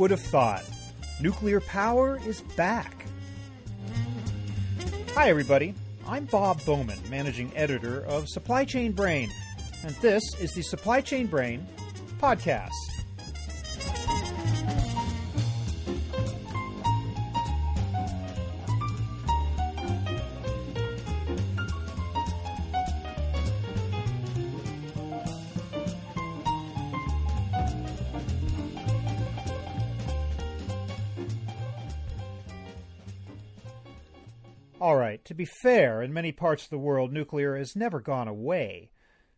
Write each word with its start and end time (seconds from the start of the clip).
would 0.00 0.10
have 0.10 0.22
thought? 0.22 0.64
Nuclear 1.20 1.60
power 1.60 2.18
is 2.26 2.40
back. 2.56 3.04
Hi, 5.14 5.28
everybody. 5.28 5.74
I'm 6.08 6.24
Bob 6.24 6.64
Bowman, 6.64 6.98
managing 7.10 7.54
editor 7.54 8.06
of 8.06 8.26
Supply 8.26 8.64
Chain 8.64 8.92
Brain, 8.92 9.30
and 9.84 9.94
this 9.96 10.22
is 10.40 10.54
the 10.54 10.62
Supply 10.62 11.02
Chain 11.02 11.26
Brain 11.26 11.66
podcast. 12.18 12.70
Be 35.40 35.46
fair, 35.46 36.02
in 36.02 36.12
many 36.12 36.32
parts 36.32 36.64
of 36.64 36.68
the 36.68 36.78
world, 36.78 37.14
nuclear 37.14 37.56
has 37.56 37.74
never 37.74 37.98
gone 37.98 38.28
away. 38.28 38.90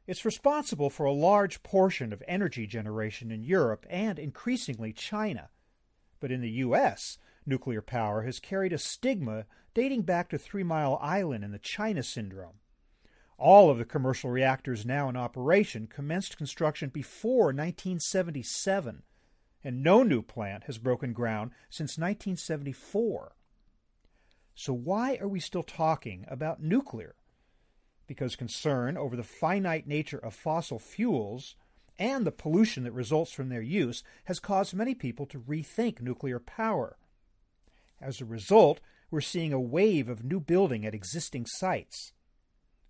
It's 0.05 0.25
responsible 0.25 0.91
for 0.91 1.07
a 1.07 1.13
large 1.13 1.63
portion 1.63 2.13
of 2.13 2.25
energy 2.27 2.67
generation 2.67 3.31
in 3.31 3.45
Europe 3.45 3.87
and 3.89 4.19
increasingly 4.19 4.93
China. 4.93 5.51
But 6.19 6.33
in 6.33 6.41
the 6.41 6.51
U.S., 6.67 7.19
nuclear 7.47 7.81
power 7.81 8.23
has 8.23 8.41
carried 8.41 8.73
a 8.73 8.79
stigma 8.79 9.47
dating 9.75 10.03
back 10.03 10.29
to 10.31 10.39
Three 10.39 10.65
Mile 10.65 10.99
Island 11.01 11.45
and 11.45 11.55
the 11.55 11.61
China 11.61 12.03
Syndrome. 12.03 12.59
All 13.39 13.71
of 13.71 13.79
the 13.79 13.85
commercial 13.85 14.31
reactors 14.31 14.85
now 14.85 15.09
in 15.09 15.17
operation 15.17 15.87
commenced 15.87 16.37
construction 16.37 16.89
before 16.89 17.53
1977, 17.53 19.05
and 19.63 19.85
no 19.85 20.03
new 20.03 20.21
plant 20.21 20.65
has 20.65 20.79
broken 20.79 21.13
ground 21.13 21.53
since 21.71 21.97
1974. 21.97 23.37
So, 24.55 24.73
why 24.73 25.17
are 25.17 25.29
we 25.29 25.41
still 25.41 25.63
talking 25.63 26.25
about 26.29 26.63
nuclear? 26.63 27.15
Because 28.07 28.37
concern 28.37 28.97
over 28.97 29.17
the 29.17 29.23
finite 29.23 29.87
nature 29.87 30.19
of 30.19 30.35
fossil 30.35 30.79
fuels 30.79 31.57
and 31.99 32.27
the 32.27 32.33
pollution 32.33 32.85
that 32.85 32.93
results 32.93 33.33
from 33.33 33.49
their 33.49 33.63
use 33.63 34.03
has 34.25 34.41
caused 34.41 34.75
many 34.75 34.95
people 34.95 35.27
to 35.27 35.41
rethink 35.41 36.01
nuclear 36.01 36.39
power. 36.39 36.97
As 38.01 38.21
a 38.21 38.25
result, 38.25 38.81
we're 39.11 39.21
seeing 39.21 39.53
a 39.53 39.61
wave 39.61 40.09
of 40.09 40.25
new 40.25 40.41
building 40.41 40.85
at 40.85 40.95
existing 40.95 41.47
sites. 41.47 42.13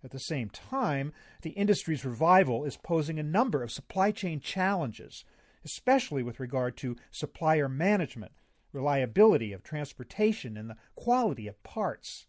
At 0.03 0.11
the 0.11 0.19
same 0.19 0.49
time, 0.49 1.13
the 1.43 1.51
industry's 1.51 2.03
revival 2.03 2.65
is 2.65 2.77
posing 2.77 3.19
a 3.19 3.23
number 3.23 3.63
of 3.63 3.71
supply 3.71 4.11
chain 4.11 4.39
challenges, 4.39 5.23
especially 5.63 6.23
with 6.23 6.39
regard 6.39 6.75
to 6.77 6.97
supplier 7.11 7.69
management 7.69 8.33
reliability 8.73 9.53
of 9.53 9.63
transportation, 9.63 10.57
and 10.57 10.69
the 10.69 10.77
quality 10.95 11.47
of 11.47 11.61
parts. 11.63 12.25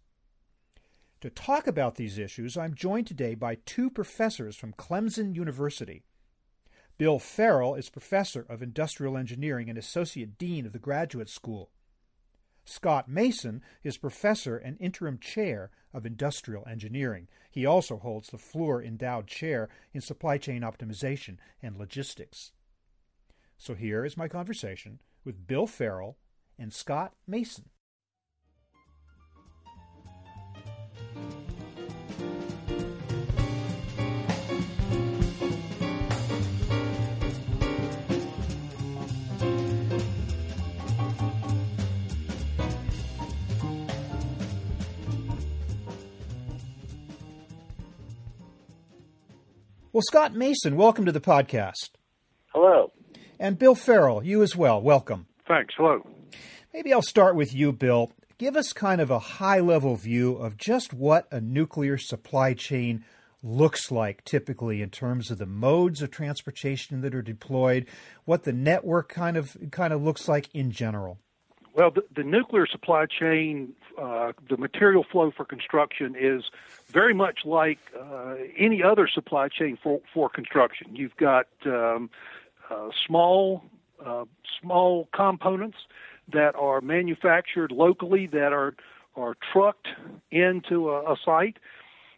To 1.20 1.30
talk 1.30 1.66
about 1.66 1.94
these 1.94 2.18
issues, 2.18 2.56
I'm 2.56 2.74
joined 2.74 3.06
today 3.06 3.34
by 3.34 3.56
two 3.64 3.88
professors 3.88 4.56
from 4.56 4.74
Clemson 4.74 5.34
University. 5.34 6.04
Bill 6.98 7.18
Ferrell 7.18 7.74
is 7.74 7.88
professor 7.90 8.46
of 8.48 8.62
industrial 8.62 9.16
engineering 9.16 9.68
and 9.68 9.78
associate 9.78 10.38
dean 10.38 10.66
of 10.66 10.72
the 10.72 10.78
graduate 10.78 11.28
school. 11.28 11.70
Scott 12.66 13.08
Mason 13.08 13.62
is 13.82 13.98
professor 13.98 14.56
and 14.56 14.76
interim 14.80 15.18
chair 15.18 15.70
of 15.92 16.06
industrial 16.06 16.66
engineering. 16.68 17.28
He 17.50 17.66
also 17.66 17.98
holds 17.98 18.28
the 18.28 18.38
Fluor 18.38 18.84
Endowed 18.84 19.26
Chair 19.26 19.68
in 19.92 20.00
Supply 20.00 20.38
Chain 20.38 20.62
Optimization 20.62 21.38
and 21.62 21.76
Logistics. 21.76 22.52
So 23.56 23.74
here 23.74 24.04
is 24.04 24.16
my 24.16 24.28
conversation 24.28 25.00
with 25.24 25.46
Bill 25.46 25.66
Ferrell 25.66 26.16
and 26.58 26.72
Scott 26.72 27.12
Mason. 27.26 27.64
Well, 49.94 50.02
Scott 50.02 50.34
Mason, 50.34 50.74
welcome 50.74 51.04
to 51.04 51.12
the 51.12 51.20
podcast. 51.20 51.90
Hello. 52.52 52.90
And 53.38 53.56
Bill 53.56 53.76
Ferrell, 53.76 54.24
you 54.24 54.42
as 54.42 54.56
well. 54.56 54.82
Welcome. 54.82 55.28
Thanks. 55.46 55.72
Hello. 55.76 56.04
Maybe 56.72 56.92
I'll 56.92 57.02
start 57.02 57.36
with 57.36 57.54
you, 57.54 57.72
Bill. 57.72 58.12
Give 58.38 58.56
us 58.56 58.72
kind 58.72 59.00
of 59.00 59.10
a 59.10 59.18
high 59.18 59.60
level 59.60 59.94
view 59.96 60.34
of 60.36 60.56
just 60.56 60.92
what 60.92 61.28
a 61.30 61.40
nuclear 61.40 61.96
supply 61.98 62.54
chain 62.54 63.04
looks 63.44 63.90
like 63.90 64.24
typically 64.24 64.80
in 64.80 64.90
terms 64.90 65.30
of 65.30 65.38
the 65.38 65.46
modes 65.46 66.00
of 66.02 66.10
transportation 66.10 67.02
that 67.02 67.14
are 67.14 67.22
deployed, 67.22 67.86
what 68.24 68.44
the 68.44 68.52
network 68.52 69.08
kind 69.08 69.36
of 69.36 69.56
kind 69.70 69.92
of 69.92 70.02
looks 70.02 70.26
like 70.26 70.48
in 70.54 70.70
general. 70.70 71.18
Well, 71.74 71.90
the, 71.90 72.04
the 72.14 72.22
nuclear 72.22 72.66
supply 72.66 73.06
chain, 73.06 73.74
uh, 74.00 74.32
the 74.48 74.56
material 74.56 75.04
flow 75.10 75.32
for 75.36 75.44
construction 75.44 76.14
is 76.18 76.44
very 76.88 77.12
much 77.12 77.40
like 77.44 77.80
uh, 78.00 78.36
any 78.56 78.82
other 78.82 79.08
supply 79.08 79.48
chain 79.48 79.76
for, 79.82 80.00
for 80.12 80.28
construction. 80.28 80.94
You've 80.94 81.16
got 81.16 81.46
um, 81.66 82.10
uh, 82.70 82.90
small 83.06 83.64
uh, 84.04 84.24
small 84.60 85.08
components 85.12 85.78
that 86.32 86.54
are 86.56 86.80
manufactured 86.80 87.70
locally 87.72 88.26
that 88.28 88.52
are 88.52 88.74
are 89.16 89.36
trucked 89.52 89.88
into 90.30 90.90
a, 90.90 91.12
a 91.12 91.16
site. 91.24 91.58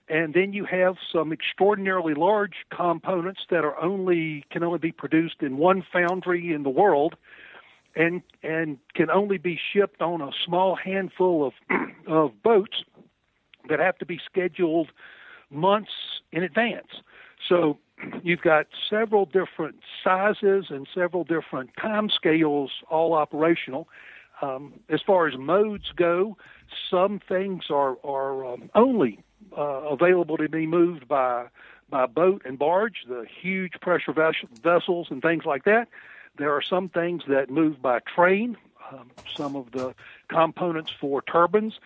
And 0.09 0.35
then 0.35 0.53
you 0.53 0.65
have 0.65 0.97
some 1.13 1.33
extraordinarily 1.33 2.15
large 2.15 2.55
components 2.75 3.41
that 3.51 3.65
are 3.65 3.79
only 3.83 4.45
can 4.51 4.63
only 4.63 4.79
be 4.79 4.93
produced 4.93 5.37
in 5.41 5.57
one 5.57 5.85
foundry 5.93 6.53
in 6.55 6.63
the 6.63 6.71
world 6.71 7.17
and 7.97 8.23
and 8.43 8.79
can 8.95 9.11
only 9.11 9.39
be 9.39 9.59
shipped 9.73 10.01
on 10.01 10.21
a 10.21 10.31
small 10.45 10.77
handful 10.77 11.47
of 11.47 11.53
of 12.07 12.43
boats 12.43 12.85
that 13.69 13.81
have 13.81 13.99
to 13.99 14.07
be 14.07 14.21
scheduled 14.25 14.91
months 15.51 15.91
in 16.31 16.43
advance. 16.43 17.03
So 17.49 17.79
you've 18.23 18.43
got 18.43 18.67
several 18.89 19.27
different 19.27 19.77
sizes 20.03 20.67
and 20.71 20.87
several 20.95 21.25
different 21.25 21.71
time 21.81 22.11
scales 22.11 22.71
all 22.89 23.15
operational. 23.15 23.89
Um, 24.43 24.75
as 24.89 25.01
far 25.01 25.27
as 25.27 25.37
modes 25.39 25.93
go, 25.97 26.37
some 26.91 27.21
things 27.21 27.65
are 27.71 27.97
are 28.05 28.45
um, 28.45 28.71
only 28.75 29.21
uh, 29.57 29.63
available 29.63 30.37
to 30.37 30.49
be 30.49 30.67
moved 30.67 31.09
by 31.09 31.47
by 31.89 32.07
boat 32.07 32.43
and 32.45 32.59
barge, 32.59 33.05
the 33.09 33.25
huge 33.41 33.75
pressure 33.81 34.13
vessels 34.63 35.07
and 35.11 35.23
things 35.23 35.45
like 35.45 35.65
that. 35.65 35.89
There 36.37 36.53
are 36.53 36.63
some 36.63 36.89
things 36.89 37.23
that 37.29 37.49
move 37.49 37.81
by 37.81 38.01
train, 38.01 38.57
um, 38.93 39.11
some 39.35 39.57
of 39.57 39.71
the 39.71 39.95
components 40.29 40.93
for 41.01 41.23
turbines. 41.23 41.79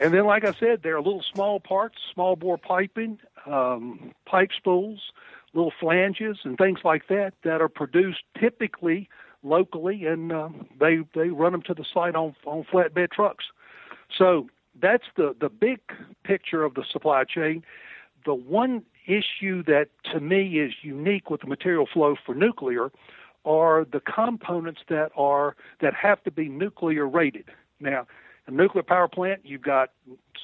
And 0.00 0.12
then, 0.12 0.26
like 0.26 0.44
I 0.44 0.52
said, 0.52 0.82
there 0.82 0.96
are 0.96 1.02
little 1.02 1.24
small 1.32 1.60
parts, 1.60 1.96
small 2.12 2.36
bore 2.36 2.58
piping, 2.58 3.18
um, 3.46 4.12
pipe 4.26 4.50
spools, 4.56 5.00
little 5.52 5.72
flanges 5.78 6.38
and 6.44 6.58
things 6.58 6.80
like 6.84 7.08
that 7.08 7.34
that 7.44 7.60
are 7.60 7.68
produced 7.68 8.22
typically 8.38 9.08
locally, 9.42 10.04
and 10.06 10.32
um, 10.32 10.66
they 10.80 10.98
they 11.14 11.28
run 11.28 11.52
them 11.52 11.62
to 11.62 11.74
the 11.74 11.84
site 11.92 12.14
on 12.14 12.34
on 12.44 12.64
flatbed 12.64 13.12
trucks. 13.12 13.44
So 14.16 14.48
that's 14.80 15.04
the 15.16 15.34
the 15.38 15.48
big 15.48 15.80
picture 16.24 16.64
of 16.64 16.74
the 16.74 16.84
supply 16.90 17.24
chain. 17.24 17.62
The 18.24 18.34
one 18.34 18.82
issue 19.06 19.62
that 19.64 19.88
to 20.12 20.20
me 20.20 20.58
is 20.58 20.72
unique 20.82 21.30
with 21.30 21.42
the 21.42 21.46
material 21.46 21.86
flow 21.92 22.16
for 22.24 22.34
nuclear 22.34 22.90
are 23.44 23.84
the 23.84 24.00
components 24.00 24.80
that 24.88 25.10
are 25.16 25.54
that 25.80 25.94
have 25.94 26.22
to 26.24 26.30
be 26.30 26.48
nuclear 26.48 27.06
rated. 27.06 27.50
Now, 27.80 28.06
a 28.46 28.50
nuclear 28.50 28.82
power 28.82 29.08
plant, 29.08 29.40
you've 29.44 29.62
got 29.62 29.90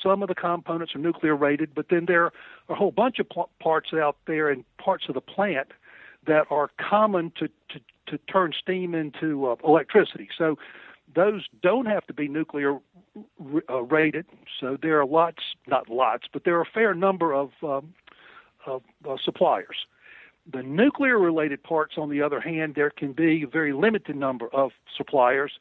some 0.02 0.22
of 0.22 0.28
the 0.28 0.34
components 0.34 0.94
are 0.94 0.98
nuclear 0.98 1.36
rated, 1.36 1.74
but 1.74 1.86
then 1.90 2.06
there 2.06 2.24
are 2.24 2.32
a 2.68 2.74
whole 2.74 2.90
bunch 2.90 3.18
of 3.18 3.28
pl- 3.28 3.50
parts 3.60 3.92
out 3.92 4.16
there 4.26 4.48
and 4.48 4.64
parts 4.78 5.04
of 5.08 5.14
the 5.14 5.20
plant 5.20 5.68
that 6.26 6.46
are 6.50 6.70
common 6.78 7.32
to, 7.38 7.48
to, 7.68 7.80
to 8.06 8.18
turn 8.30 8.52
steam 8.58 8.94
into 8.94 9.46
uh, 9.46 9.56
electricity. 9.64 10.28
So 10.36 10.56
those 11.14 11.46
don't 11.62 11.86
have 11.86 12.06
to 12.06 12.14
be 12.14 12.28
nuclear 12.28 12.78
uh, 13.68 13.82
rated. 13.82 14.26
So 14.60 14.78
there 14.80 15.00
are 15.00 15.06
lots, 15.06 15.42
not 15.66 15.88
lots, 15.88 16.26
but 16.32 16.44
there 16.44 16.56
are 16.56 16.62
a 16.62 16.70
fair 16.72 16.94
number 16.94 17.34
of, 17.34 17.50
um, 17.62 17.94
of 18.66 18.82
uh, 19.08 19.16
suppliers. 19.22 19.86
The 20.46 20.62
nuclear 20.62 21.18
related 21.18 21.62
parts, 21.62 21.94
on 21.98 22.08
the 22.08 22.22
other 22.22 22.40
hand, 22.40 22.74
there 22.74 22.90
can 22.90 23.12
be 23.12 23.42
a 23.42 23.46
very 23.46 23.72
limited 23.72 24.16
number 24.16 24.48
of 24.52 24.72
suppliers. 24.96 25.52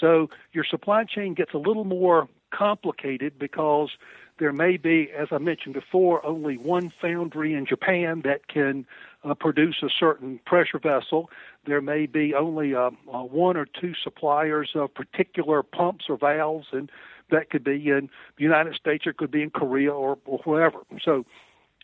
So 0.00 0.30
your 0.52 0.64
supply 0.64 1.04
chain 1.04 1.34
gets 1.34 1.54
a 1.54 1.58
little 1.58 1.84
more 1.84 2.28
complicated 2.50 3.38
because 3.38 3.90
There 4.38 4.52
may 4.52 4.76
be, 4.76 5.10
as 5.16 5.28
I 5.30 5.38
mentioned 5.38 5.74
before, 5.74 6.24
only 6.24 6.56
one 6.56 6.92
foundry 7.00 7.54
in 7.54 7.66
Japan 7.66 8.22
that 8.24 8.48
can 8.48 8.86
uh, 9.22 9.34
produce 9.34 9.76
a 9.82 9.88
certain 9.88 10.40
pressure 10.46 10.78
vessel. 10.78 11.30
There 11.64 11.80
may 11.80 12.06
be 12.06 12.34
only 12.34 12.74
uh, 12.74 12.90
uh, 13.12 13.22
one 13.22 13.56
or 13.56 13.66
two 13.66 13.92
suppliers 14.02 14.72
of 14.74 14.92
particular 14.94 15.62
pumps 15.62 16.06
or 16.08 16.16
valves, 16.16 16.66
and 16.72 16.90
that 17.30 17.50
could 17.50 17.62
be 17.62 17.88
in 17.88 18.10
the 18.36 18.42
United 18.42 18.74
States 18.74 19.06
or 19.06 19.10
it 19.10 19.18
could 19.18 19.30
be 19.30 19.42
in 19.42 19.50
Korea 19.50 19.92
or, 19.92 20.18
or 20.24 20.38
wherever. 20.44 20.78
So 21.04 21.24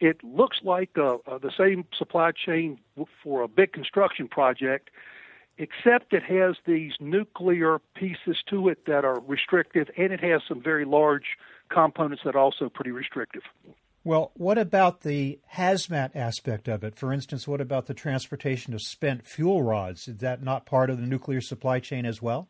it 0.00 0.22
looks 0.22 0.58
like 0.62 0.90
uh, 0.96 1.16
uh, 1.26 1.38
the 1.38 1.52
same 1.56 1.84
supply 1.96 2.32
chain 2.32 2.78
for 3.22 3.42
a 3.42 3.48
big 3.48 3.72
construction 3.72 4.28
project, 4.28 4.90
except 5.58 6.12
it 6.12 6.22
has 6.22 6.56
these 6.66 6.92
nuclear 7.00 7.80
pieces 7.94 8.38
to 8.48 8.68
it 8.68 8.86
that 8.86 9.04
are 9.04 9.20
restrictive, 9.20 9.88
and 9.96 10.12
it 10.12 10.20
has 10.20 10.42
some 10.46 10.62
very 10.62 10.84
large 10.84 11.36
components 11.68 12.22
that 12.24 12.34
are 12.34 12.40
also 12.40 12.68
pretty 12.68 12.90
restrictive. 12.90 13.42
Well, 14.04 14.30
what 14.34 14.56
about 14.56 15.02
the 15.02 15.38
hazmat 15.54 16.14
aspect 16.14 16.68
of 16.68 16.82
it? 16.82 16.96
For 16.96 17.12
instance, 17.12 17.46
what 17.46 17.60
about 17.60 17.86
the 17.86 17.94
transportation 17.94 18.72
of 18.72 18.80
spent 18.80 19.26
fuel 19.26 19.62
rods? 19.62 20.08
Is 20.08 20.18
that 20.18 20.42
not 20.42 20.64
part 20.64 20.88
of 20.88 20.98
the 20.98 21.06
nuclear 21.06 21.40
supply 21.40 21.80
chain 21.80 22.06
as 22.06 22.22
well? 22.22 22.48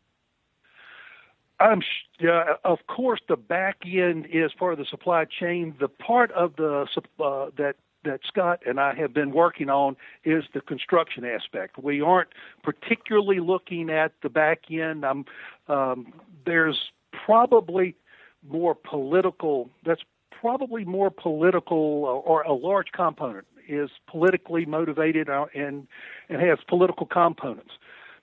I'm 1.60 1.82
uh, 2.22 2.55
of 2.64 2.78
course 2.87 3.20
the 3.28 3.37
back 3.37 3.78
end 3.84 4.26
is 4.32 4.52
part 4.58 4.72
of 4.72 4.78
the 4.78 4.84
supply 4.84 5.25
chain. 5.25 5.75
The 5.81 5.88
part 5.88 6.31
of 6.32 6.56
the 6.56 6.87
uh, 7.20 7.46
that 7.56 7.76
that 8.05 8.20
Scott 8.26 8.60
and 8.64 8.78
I 8.78 8.94
have 8.94 9.12
been 9.12 9.32
working 9.32 9.69
on 9.69 9.96
is 10.25 10.44
the 10.55 10.60
construction 10.60 11.25
aspect. 11.25 11.78
We 11.78 12.00
aren't 12.00 12.31
particularly 12.62 13.40
looking 13.40 13.90
at 13.90 14.12
the 14.22 14.28
back 14.28 14.70
end. 14.70 15.05
Um, 15.05 16.12
there's 16.46 16.90
probably 17.25 17.96
more 18.49 18.75
political. 18.75 19.69
That's 19.84 20.02
probably 20.31 20.84
more 20.84 21.10
political, 21.10 22.22
or 22.25 22.43
a 22.43 22.52
large 22.52 22.93
component 22.93 23.46
is 23.69 23.90
politically 24.08 24.64
motivated 24.64 25.28
uh, 25.28 25.46
and 25.55 25.87
and 26.28 26.40
has 26.40 26.58
political 26.66 27.06
components. 27.06 27.72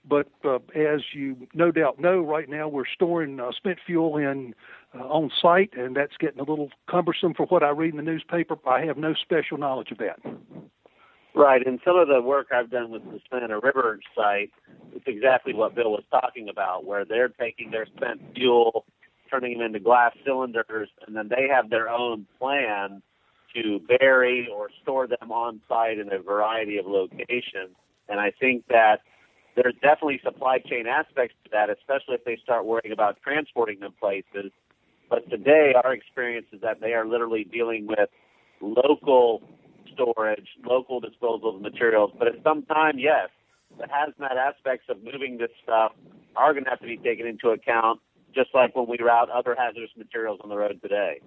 But 0.08 0.28
uh, 0.44 0.58
as 0.74 1.00
you 1.12 1.48
no 1.54 1.72
doubt 1.72 1.98
know, 1.98 2.20
right 2.20 2.48
now 2.48 2.68
we're 2.68 2.86
storing 2.86 3.40
uh, 3.40 3.50
spent 3.52 3.78
fuel 3.84 4.16
in 4.16 4.54
uh, 4.94 5.02
on 5.02 5.30
site, 5.42 5.72
and 5.76 5.96
that's 5.96 6.16
getting 6.18 6.40
a 6.40 6.44
little 6.44 6.70
cumbersome 6.88 7.34
for 7.34 7.46
what 7.46 7.62
I 7.62 7.70
read 7.70 7.90
in 7.90 7.96
the 7.96 8.02
newspaper. 8.02 8.56
I 8.68 8.84
have 8.84 8.96
no 8.96 9.14
special 9.14 9.58
knowledge 9.58 9.90
of 9.90 9.98
that. 9.98 10.20
Right, 11.34 11.66
and 11.66 11.80
some 11.84 11.98
of 11.98 12.08
the 12.08 12.22
work 12.22 12.46
I've 12.50 12.70
done 12.70 12.90
with 12.90 13.04
the 13.04 13.20
Savannah 13.28 13.58
River 13.60 14.00
site, 14.16 14.52
it's 14.94 15.04
exactly 15.06 15.52
what 15.52 15.74
Bill 15.74 15.90
was 15.90 16.04
talking 16.10 16.48
about, 16.48 16.86
where 16.86 17.04
they're 17.04 17.28
taking 17.28 17.70
their 17.72 17.84
spent 17.84 18.22
fuel, 18.34 18.86
turning 19.30 19.58
them 19.58 19.66
into 19.66 19.80
glass 19.80 20.12
cylinders, 20.24 20.88
and 21.06 21.14
then 21.14 21.28
they 21.28 21.46
have 21.52 21.68
their 21.68 21.90
own 21.90 22.26
plan 22.38 23.02
to 23.54 23.80
bury 23.98 24.48
or 24.50 24.70
store 24.82 25.06
them 25.06 25.30
on 25.30 25.60
site 25.68 25.98
in 25.98 26.10
a 26.10 26.18
variety 26.18 26.78
of 26.78 26.86
locations. 26.86 27.74
And 28.08 28.18
I 28.18 28.30
think 28.30 28.64
that 28.68 29.00
there's 29.56 29.74
definitely 29.82 30.20
supply 30.22 30.58
chain 30.58 30.86
aspects 30.86 31.34
to 31.44 31.50
that, 31.52 31.70
especially 31.70 32.14
if 32.14 32.24
they 32.24 32.38
start 32.42 32.66
worrying 32.66 32.92
about 32.92 33.16
transporting 33.22 33.80
them 33.80 33.94
places. 33.98 34.52
But 35.08 35.28
today, 35.30 35.72
our 35.82 35.94
experience 35.94 36.46
is 36.52 36.60
that 36.60 36.80
they 36.80 36.92
are 36.92 37.06
literally 37.06 37.44
dealing 37.44 37.86
with 37.86 38.10
local 38.60 39.42
storage, 39.94 40.48
local 40.64 41.00
disposal 41.00 41.56
of 41.56 41.62
materials. 41.62 42.12
But 42.18 42.28
at 42.28 42.34
some 42.44 42.62
time, 42.64 42.98
yes, 42.98 43.30
the 43.78 43.84
hazmat 43.84 44.36
aspects 44.36 44.86
of 44.88 44.98
moving 45.02 45.38
this 45.38 45.50
stuff 45.62 45.92
are 46.36 46.52
going 46.52 46.64
to 46.64 46.70
have 46.70 46.80
to 46.80 46.86
be 46.86 46.98
taken 46.98 47.26
into 47.26 47.48
account, 47.48 48.00
just 48.34 48.50
like 48.52 48.76
when 48.76 48.86
we 48.88 48.98
route 49.00 49.30
other 49.30 49.56
hazardous 49.58 49.90
materials 49.96 50.38
on 50.42 50.50
the 50.50 50.56
road 50.56 50.78
today. 50.82 51.20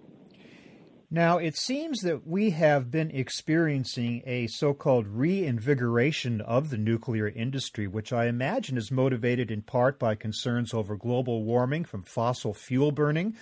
Now, 1.12 1.40
it 1.40 1.58
seems 1.58 2.02
that 2.02 2.28
we 2.28 2.52
have 2.52 2.92
been 2.92 3.10
experiencing 3.10 4.22
a 4.28 4.46
so 4.46 4.76
called 4.76 5.08
reinvigoration 5.08 6.40
of 6.40 6.70
the 6.70 6.78
nuclear 6.78 7.28
industry, 7.28 7.88
which 7.88 8.14
I 8.14 8.28
imagine 8.28 8.78
is 8.78 8.92
motivated 8.92 9.50
in 9.50 9.64
part 9.64 9.98
by 9.98 10.14
concerns 10.14 10.72
over 10.72 10.96
global 10.96 11.44
warming 11.44 11.86
from 11.86 12.04
fossil 12.04 12.54
fuel 12.54 12.92
burning, 12.92 13.36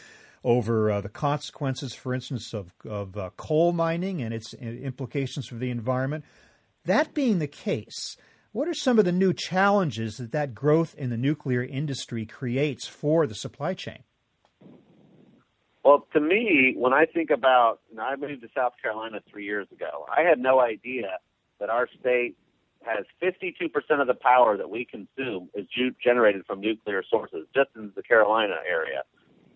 over 0.45 0.89
uh, 0.89 1.01
the 1.01 1.09
consequences, 1.09 1.93
for 1.93 2.13
instance, 2.13 2.53
of, 2.53 2.71
of 2.85 3.17
uh, 3.17 3.31
coal 3.35 3.73
mining 3.73 4.21
and 4.21 4.33
its 4.33 4.53
uh, 4.53 4.65
implications 4.65 5.47
for 5.47 5.55
the 5.55 5.69
environment. 5.69 6.23
That 6.85 7.13
being 7.13 7.39
the 7.39 7.47
case, 7.47 8.15
what 8.53 8.69
are 8.69 8.73
some 8.73 8.97
of 8.97 9.03
the 9.03 9.11
new 9.11 9.33
challenges 9.33 10.15
that 10.15 10.31
that 10.31 10.55
growth 10.55 10.95
in 10.97 11.09
the 11.09 11.17
nuclear 11.17 11.65
industry 11.65 12.25
creates 12.25 12.87
for 12.87 13.27
the 13.27 13.35
supply 13.35 13.73
chain? 13.73 14.03
Well, 15.87 16.05
to 16.11 16.19
me, 16.19 16.73
when 16.75 16.91
I 16.91 17.05
think 17.05 17.29
about, 17.29 17.79
you 17.89 17.95
know, 17.95 18.03
I 18.03 18.17
moved 18.17 18.41
to 18.41 18.49
South 18.53 18.73
Carolina 18.81 19.19
three 19.31 19.45
years 19.45 19.69
ago. 19.71 20.05
I 20.11 20.23
had 20.23 20.37
no 20.37 20.59
idea 20.59 21.19
that 21.61 21.69
our 21.69 21.87
state 22.01 22.35
has 22.85 23.05
52% 23.23 23.71
of 24.01 24.07
the 24.07 24.13
power 24.13 24.57
that 24.57 24.69
we 24.69 24.83
consume 24.83 25.47
is 25.55 25.65
generated 26.03 26.45
from 26.45 26.59
nuclear 26.59 27.03
sources, 27.09 27.47
just 27.55 27.69
in 27.77 27.93
the 27.95 28.03
Carolina 28.03 28.55
area. 28.69 29.03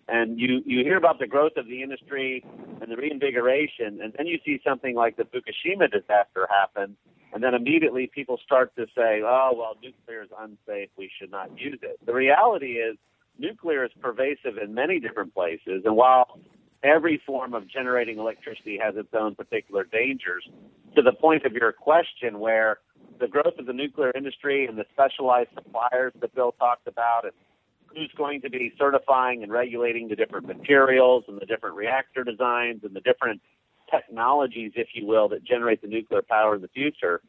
And 0.08 0.40
you, 0.40 0.62
you 0.64 0.82
hear 0.84 0.96
about 0.96 1.18
the 1.18 1.26
growth 1.26 1.58
of 1.58 1.66
the 1.66 1.82
industry 1.82 2.42
and 2.80 2.90
the 2.90 2.96
reinvigoration, 2.96 4.00
and 4.02 4.14
then 4.16 4.26
you 4.26 4.38
see 4.42 4.58
something 4.66 4.96
like 4.96 5.18
the 5.18 5.24
Fukushima 5.24 5.92
disaster 5.92 6.48
happen, 6.48 6.96
and 7.34 7.44
then 7.44 7.52
immediately 7.52 8.10
people 8.10 8.38
start 8.42 8.74
to 8.76 8.86
say, 8.96 9.20
oh, 9.22 9.52
well, 9.54 9.76
nuclear 9.82 10.22
is 10.22 10.30
unsafe, 10.40 10.88
we 10.96 11.10
should 11.20 11.30
not 11.30 11.50
use 11.60 11.80
it. 11.82 11.98
The 12.06 12.14
reality 12.14 12.78
is, 12.78 12.96
nuclear 13.38 13.84
is 13.84 13.90
pervasive 14.00 14.58
in 14.62 14.74
many 14.74 15.00
different 15.00 15.34
places, 15.34 15.82
and 15.84 15.96
while 15.96 16.38
every 16.82 17.22
form 17.24 17.54
of 17.54 17.68
generating 17.68 18.18
electricity 18.18 18.78
has 18.82 18.96
its 18.96 19.12
own 19.14 19.34
particular 19.34 19.84
dangers, 19.84 20.48
to 20.96 21.02
the 21.02 21.12
point 21.12 21.44
of 21.44 21.52
your 21.52 21.72
question, 21.72 22.40
where 22.40 22.78
the 23.20 23.28
growth 23.28 23.58
of 23.58 23.66
the 23.66 23.72
nuclear 23.72 24.12
industry 24.14 24.66
and 24.66 24.76
the 24.76 24.84
specialized 24.92 25.50
suppliers 25.54 26.12
that 26.20 26.34
Bill 26.34 26.52
talked 26.52 26.86
about, 26.86 27.24
and 27.24 27.32
who's 27.94 28.10
going 28.16 28.40
to 28.40 28.50
be 28.50 28.72
certifying 28.78 29.42
and 29.42 29.52
regulating 29.52 30.08
the 30.08 30.16
different 30.16 30.46
materials 30.46 31.24
and 31.28 31.40
the 31.40 31.46
different 31.46 31.76
reactor 31.76 32.24
designs 32.24 32.82
and 32.84 32.94
the 32.94 33.00
different 33.00 33.40
technologies, 33.90 34.72
if 34.74 34.88
you 34.94 35.06
will, 35.06 35.28
that 35.28 35.44
generate 35.44 35.82
the 35.82 35.88
nuclear 35.88 36.22
power 36.22 36.54
in 36.54 36.62
the 36.62 36.68
future. 36.68 37.20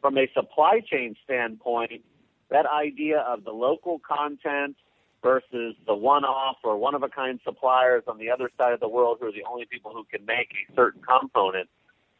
From 0.00 0.18
a 0.18 0.28
supply 0.34 0.80
chain 0.80 1.14
standpoint, 1.24 2.02
that 2.50 2.66
idea 2.66 3.20
of 3.20 3.44
the 3.44 3.52
local 3.52 4.00
content 4.00 4.76
versus 5.22 5.74
the 5.86 5.94
one-off 5.94 6.56
or 6.62 6.76
one-of-a-kind 6.76 7.40
suppliers 7.44 8.04
on 8.06 8.18
the 8.18 8.30
other 8.30 8.50
side 8.56 8.72
of 8.72 8.80
the 8.80 8.88
world 8.88 9.18
who 9.20 9.26
are 9.26 9.32
the 9.32 9.44
only 9.50 9.66
people 9.66 9.92
who 9.92 10.04
can 10.04 10.24
make 10.24 10.48
a 10.70 10.74
certain 10.74 11.02
component 11.02 11.68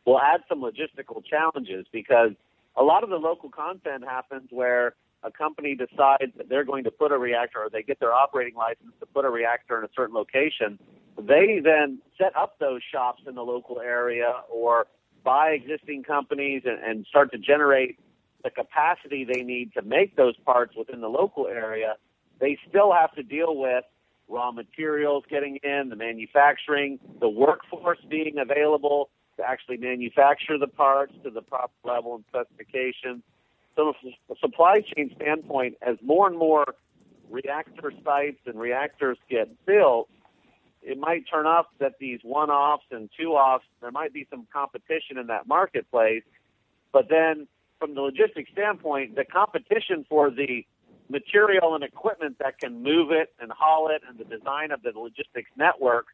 will 0.05 0.21
add 0.21 0.41
some 0.49 0.61
logistical 0.61 1.25
challenges 1.25 1.87
because 1.93 2.33
a 2.77 2.83
lot 2.83 3.05
of 3.05 3.11
the 3.11 3.17
local 3.17 3.51
content 3.51 4.05
happens 4.05 4.49
where 4.51 4.95
a 5.23 5.31
company 5.31 5.75
decides 5.75 6.33
that 6.37 6.49
they're 6.49 6.65
going 6.65 6.85
to 6.85 6.91
put 6.91 7.13
a 7.13 7.19
reactor 7.19 7.61
or 7.61 7.71
they 7.71 7.83
get 7.83 7.99
their 8.01 8.13
operating 8.13 8.55
license 8.55 8.93
to 9.01 9.07
put 9.07 9.25
a 9.25 9.31
reactor 9.31 9.79
in 9.79 9.85
a 9.85 9.89
certain 9.95 10.15
location. 10.15 10.79
They 11.21 11.61
then 11.63 11.99
set 12.17 12.37
up 12.37 12.59
those 12.59 12.81
shops 12.91 13.23
in 13.27 13.35
the 13.35 13.43
local 13.43 13.81
area 13.81 14.33
or 14.51 14.87
buy 15.25 15.51
existing 15.51 16.05
companies 16.05 16.63
and, 16.65 16.79
and 16.83 17.07
start 17.07 17.33
to 17.33 17.39
generate 17.39 17.99
the 18.45 18.51
capacity 18.51 19.25
they 19.25 19.43
need 19.43 19.73
to 19.75 19.83
make 19.83 20.17
those 20.17 20.37
parts 20.39 20.77
within 20.77 21.01
the 21.01 21.09
local 21.09 21.49
area 21.49 21.97
they 22.41 22.59
still 22.69 22.93
have 22.93 23.15
to 23.15 23.23
deal 23.23 23.57
with 23.57 23.85
raw 24.29 24.53
materials 24.53 25.25
getting 25.29 25.57
in, 25.63 25.89
the 25.89 25.97
manufacturing, 25.97 26.99
the 27.21 27.29
workforce 27.29 27.99
being 28.09 28.39
available 28.39 29.09
to 29.37 29.49
actually 29.49 29.79
manufacture 29.79 30.59
the 30.59 30.67
parts 30.67 31.15
to 31.25 31.31
the 31.31 31.41
proper 31.41 31.73
level 31.85 32.15
and 32.15 32.25
specifications. 32.29 33.23
So, 33.77 33.95
from 34.01 34.13
a 34.31 34.39
supply 34.41 34.81
chain 34.81 35.13
standpoint, 35.17 35.77
as 35.81 35.97
more 36.03 36.27
and 36.27 36.37
more 36.37 36.75
reactor 37.31 37.93
sites 38.05 38.41
and 38.47 38.59
reactors 38.59 39.19
get 39.31 39.49
built, 39.67 40.09
it 40.83 40.99
might 40.99 41.25
turn 41.31 41.47
up 41.47 41.71
that 41.79 41.95
these 42.01 42.21
one 42.23 42.51
offs 42.51 42.87
and 42.91 43.09
two 43.19 43.33
offs, 43.33 43.65
there 43.81 43.91
might 43.91 44.13
be 44.13 44.27
some 44.31 44.47
competition 44.53 45.19
in 45.19 45.29
that 45.29 45.47
marketplace. 45.47 46.23
But 46.93 47.09
then, 47.09 47.47
from 47.79 47.95
the 47.95 48.01
logistics 48.01 48.51
standpoint, 48.51 49.15
the 49.15 49.25
competition 49.25 50.05
for 50.09 50.31
the 50.31 50.67
material 51.09 51.75
and 51.75 51.83
equipment 51.83 52.37
that 52.39 52.59
can 52.59 52.83
move 52.83 53.11
it 53.11 53.33
and 53.41 53.51
haul 53.51 53.89
it 53.89 54.03
and 54.09 54.19
the 54.19 54.25
design 54.25 54.71
of 54.71 54.83
the 54.83 54.91
logistics 54.99 55.51
network, 55.57 56.07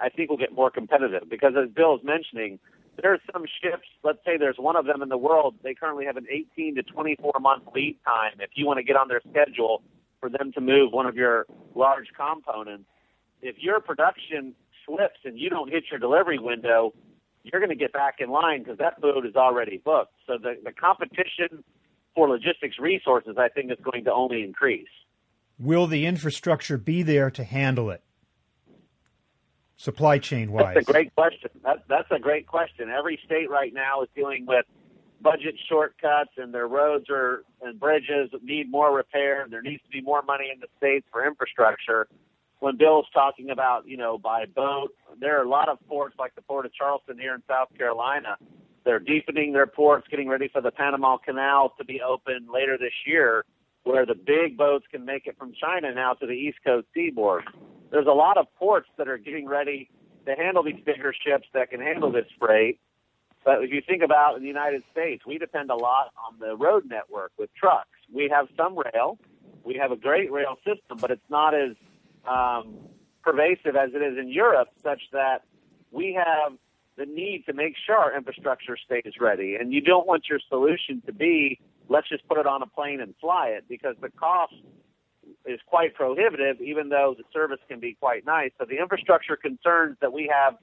I 0.00 0.08
think 0.08 0.30
will 0.30 0.36
get 0.36 0.52
more 0.52 0.70
competitive 0.70 1.28
because 1.28 1.52
as 1.62 1.70
Bill 1.70 1.96
is 1.96 2.00
mentioning, 2.04 2.58
there 3.00 3.12
are 3.12 3.18
some 3.32 3.44
ships, 3.62 3.86
let's 4.02 4.18
say 4.24 4.36
there's 4.36 4.58
one 4.58 4.76
of 4.76 4.86
them 4.86 5.02
in 5.02 5.08
the 5.08 5.16
world, 5.16 5.54
they 5.62 5.74
currently 5.74 6.04
have 6.04 6.16
an 6.16 6.26
18 6.30 6.74
to 6.76 6.82
24 6.82 7.32
month 7.40 7.64
lead 7.74 7.98
time 8.04 8.40
if 8.40 8.50
you 8.54 8.66
want 8.66 8.78
to 8.78 8.82
get 8.82 8.96
on 8.96 9.08
their 9.08 9.20
schedule 9.30 9.82
for 10.20 10.28
them 10.28 10.52
to 10.52 10.60
move 10.60 10.92
one 10.92 11.06
of 11.06 11.16
your 11.16 11.46
large 11.74 12.08
components. 12.16 12.84
If 13.42 13.56
your 13.58 13.80
production 13.80 14.54
slips 14.86 15.20
and 15.24 15.38
you 15.38 15.48
don't 15.48 15.70
hit 15.70 15.84
your 15.90 15.98
delivery 15.98 16.38
window, 16.38 16.92
you're 17.42 17.60
going 17.60 17.70
to 17.70 17.76
get 17.76 17.92
back 17.92 18.16
in 18.18 18.30
line 18.30 18.62
because 18.62 18.78
that 18.78 19.00
boat 19.00 19.24
is 19.24 19.34
already 19.34 19.78
booked. 19.78 20.12
So 20.26 20.36
the, 20.36 20.56
the 20.62 20.72
competition 20.72 21.64
for 22.20 22.28
logistics 22.28 22.78
resources, 22.78 23.36
I 23.38 23.48
think 23.48 23.72
is 23.72 23.78
going 23.82 24.04
to 24.04 24.12
only 24.12 24.42
increase. 24.42 24.88
Will 25.58 25.86
the 25.86 26.04
infrastructure 26.04 26.76
be 26.76 27.02
there 27.02 27.30
to 27.30 27.44
handle 27.44 27.90
it? 27.90 28.02
supply 29.78 30.18
chain 30.18 30.52
wise? 30.52 30.74
That's 30.74 30.90
a 30.90 30.92
great 30.92 31.14
question. 31.14 31.48
That, 31.64 31.84
that's 31.88 32.10
a 32.10 32.18
great 32.18 32.46
question. 32.46 32.90
Every 32.90 33.18
state 33.24 33.48
right 33.48 33.72
now 33.72 34.02
is 34.02 34.10
dealing 34.14 34.44
with 34.44 34.66
budget 35.22 35.54
shortcuts, 35.70 36.32
and 36.36 36.52
their 36.52 36.68
roads 36.68 37.06
are 37.08 37.44
and 37.62 37.80
bridges 37.80 38.28
need 38.42 38.70
more 38.70 38.94
repair. 38.94 39.46
There 39.50 39.62
needs 39.62 39.82
to 39.84 39.88
be 39.88 40.02
more 40.02 40.20
money 40.20 40.50
in 40.52 40.60
the 40.60 40.66
states 40.76 41.06
for 41.10 41.26
infrastructure. 41.26 42.08
When 42.58 42.76
Bill's 42.76 43.06
talking 43.14 43.48
about, 43.48 43.88
you 43.88 43.96
know, 43.96 44.18
by 44.18 44.44
boat, 44.44 44.90
there 45.18 45.40
are 45.40 45.44
a 45.44 45.48
lot 45.48 45.70
of 45.70 45.78
ports 45.88 46.14
like 46.18 46.34
the 46.34 46.42
port 46.42 46.66
of 46.66 46.74
Charleston 46.74 47.18
here 47.18 47.34
in 47.34 47.42
South 47.48 47.68
Carolina. 47.78 48.36
They're 48.84 48.98
deepening 48.98 49.52
their 49.52 49.66
ports, 49.66 50.06
getting 50.10 50.28
ready 50.28 50.48
for 50.48 50.60
the 50.60 50.70
Panama 50.70 51.18
Canal 51.18 51.74
to 51.78 51.84
be 51.84 52.00
open 52.00 52.48
later 52.52 52.78
this 52.78 52.92
year, 53.06 53.44
where 53.84 54.06
the 54.06 54.14
big 54.14 54.56
boats 54.56 54.86
can 54.90 55.04
make 55.04 55.26
it 55.26 55.36
from 55.38 55.52
China 55.52 55.94
now 55.94 56.14
to 56.14 56.26
the 56.26 56.32
East 56.32 56.58
Coast 56.64 56.86
seaboard. 56.94 57.44
There's 57.90 58.06
a 58.06 58.12
lot 58.12 58.38
of 58.38 58.46
ports 58.56 58.88
that 58.98 59.08
are 59.08 59.18
getting 59.18 59.46
ready 59.46 59.90
to 60.26 60.34
handle 60.34 60.62
these 60.62 60.80
bigger 60.84 61.12
ships 61.12 61.46
that 61.54 61.70
can 61.70 61.80
handle 61.80 62.12
this 62.12 62.26
freight 62.38 62.78
but 63.44 63.64
if 63.64 63.70
you 63.72 63.80
think 63.86 64.02
about 64.02 64.36
in 64.36 64.42
the 64.42 64.48
United 64.48 64.82
States, 64.92 65.24
we 65.26 65.38
depend 65.38 65.70
a 65.70 65.74
lot 65.74 66.12
on 66.28 66.38
the 66.38 66.56
road 66.56 66.84
network 66.86 67.32
with 67.38 67.50
trucks. 67.54 67.88
We 68.12 68.30
have 68.32 68.48
some 68.56 68.76
rail. 68.76 69.18
We 69.64 69.76
have 69.76 69.92
a 69.92 69.96
great 69.96 70.30
rail 70.30 70.56
system, 70.56 70.98
but 71.00 71.10
it's 71.10 71.30
not 71.30 71.54
as 71.54 71.74
um, 72.28 72.76
pervasive 73.22 73.76
as 73.76 73.90
it 73.94 74.02
is 74.02 74.18
in 74.18 74.28
Europe, 74.28 74.68
such 74.82 75.00
that 75.12 75.42
we 75.90 76.14
have 76.14 76.52
the 77.00 77.06
need 77.06 77.46
to 77.46 77.54
make 77.54 77.74
sure 77.86 77.96
our 77.96 78.14
infrastructure 78.14 78.76
stays 78.76 79.14
ready. 79.18 79.56
And 79.58 79.72
you 79.72 79.80
don't 79.80 80.06
want 80.06 80.24
your 80.28 80.38
solution 80.50 81.02
to 81.06 81.12
be, 81.12 81.58
let's 81.88 82.08
just 82.10 82.28
put 82.28 82.36
it 82.36 82.46
on 82.46 82.60
a 82.60 82.66
plane 82.66 83.00
and 83.00 83.14
fly 83.18 83.48
it, 83.48 83.64
because 83.68 83.96
the 84.02 84.10
cost 84.10 84.52
is 85.46 85.58
quite 85.66 85.94
prohibitive, 85.94 86.60
even 86.60 86.90
though 86.90 87.14
the 87.16 87.24
service 87.32 87.60
can 87.68 87.80
be 87.80 87.96
quite 87.98 88.26
nice. 88.26 88.50
So 88.58 88.66
the 88.68 88.78
infrastructure 88.78 89.34
concerns 89.34 89.96
that 90.02 90.12
we 90.12 90.30
have 90.30 90.58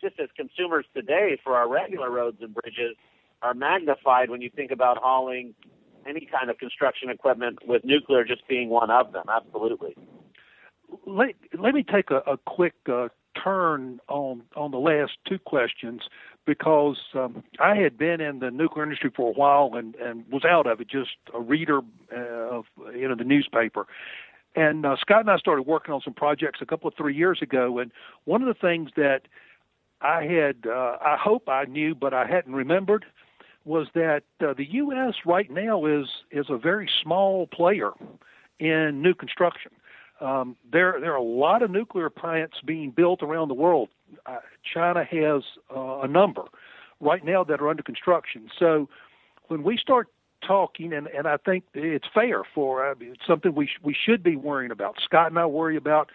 just 0.00 0.20
as 0.20 0.28
consumers 0.36 0.86
today 0.94 1.38
for 1.42 1.56
our 1.56 1.68
regular 1.68 2.08
roads 2.08 2.38
and 2.40 2.54
bridges 2.54 2.94
are 3.42 3.52
magnified 3.52 4.30
when 4.30 4.40
you 4.40 4.50
think 4.54 4.70
about 4.70 4.96
hauling 4.96 5.54
any 6.06 6.24
kind 6.24 6.50
of 6.50 6.58
construction 6.58 7.10
equipment 7.10 7.58
with 7.66 7.84
nuclear 7.84 8.24
just 8.24 8.46
being 8.46 8.68
one 8.68 8.90
of 8.90 9.12
them. 9.12 9.24
Absolutely. 9.28 9.96
Let, 11.04 11.34
let 11.58 11.74
me 11.74 11.82
take 11.82 12.10
a, 12.10 12.18
a 12.18 12.38
quick 12.38 12.74
uh, 12.88 13.08
turn 13.42 14.00
on 14.08 14.42
on 14.56 14.70
the 14.70 14.78
last 14.78 15.12
two 15.28 15.38
questions 15.38 16.02
because 16.46 16.98
um, 17.14 17.44
I 17.58 17.76
had 17.76 17.96
been 17.98 18.20
in 18.20 18.38
the 18.40 18.50
nuclear 18.50 18.84
industry 18.84 19.10
for 19.14 19.30
a 19.30 19.32
while 19.32 19.70
and, 19.74 19.94
and 19.96 20.24
was 20.30 20.44
out 20.44 20.66
of 20.66 20.80
it, 20.80 20.88
just 20.88 21.16
a 21.34 21.40
reader 21.40 21.80
uh, 22.14 22.18
of 22.18 22.64
you 22.94 23.08
know 23.08 23.14
the 23.14 23.24
newspaper. 23.24 23.86
And 24.56 24.84
uh, 24.84 24.96
Scott 25.00 25.20
and 25.20 25.30
I 25.30 25.38
started 25.38 25.62
working 25.62 25.94
on 25.94 26.00
some 26.00 26.14
projects 26.14 26.58
a 26.60 26.66
couple 26.66 26.88
of 26.88 26.94
three 26.96 27.14
years 27.14 27.40
ago, 27.40 27.78
and 27.78 27.92
one 28.24 28.42
of 28.42 28.48
the 28.48 28.60
things 28.60 28.90
that 28.96 29.22
I 30.00 30.24
had, 30.24 30.66
uh, 30.66 30.96
I 31.00 31.16
hope 31.20 31.48
I 31.48 31.64
knew, 31.64 31.94
but 31.94 32.14
I 32.14 32.26
hadn't 32.26 32.54
remembered, 32.54 33.04
was 33.64 33.88
that 33.94 34.22
uh, 34.40 34.54
the 34.54 34.66
U.S. 34.72 35.14
right 35.26 35.50
now 35.50 35.84
is 35.84 36.06
is 36.30 36.46
a 36.48 36.58
very 36.58 36.90
small 37.02 37.46
player 37.46 37.92
in 38.58 39.02
new 39.02 39.14
construction. 39.14 39.72
Um, 40.20 40.56
there 40.70 40.96
there 41.00 41.12
are 41.12 41.16
a 41.16 41.22
lot 41.22 41.62
of 41.62 41.70
nuclear 41.70 42.10
plants 42.10 42.56
being 42.64 42.90
built 42.90 43.22
around 43.22 43.48
the 43.48 43.54
world. 43.54 43.88
Uh, 44.26 44.38
China 44.74 45.04
has 45.04 45.42
uh, 45.74 46.00
a 46.00 46.08
number 46.08 46.42
right 47.00 47.24
now 47.24 47.42
that 47.44 47.60
are 47.60 47.68
under 47.68 47.82
construction. 47.82 48.50
So 48.58 48.88
when 49.48 49.62
we 49.62 49.76
start 49.78 50.08
talking, 50.46 50.92
and, 50.92 51.06
and 51.08 51.26
I 51.26 51.36
think 51.38 51.64
it's 51.74 52.06
fair 52.12 52.42
for 52.54 52.90
uh, 52.90 52.94
it's 53.00 53.26
something 53.26 53.54
we 53.54 53.66
sh- 53.66 53.80
we 53.82 53.94
should 53.94 54.22
be 54.22 54.36
worrying 54.36 54.70
about. 54.70 54.96
Scott 55.02 55.30
and 55.30 55.38
I 55.38 55.46
worry 55.46 55.76
about 55.76 56.10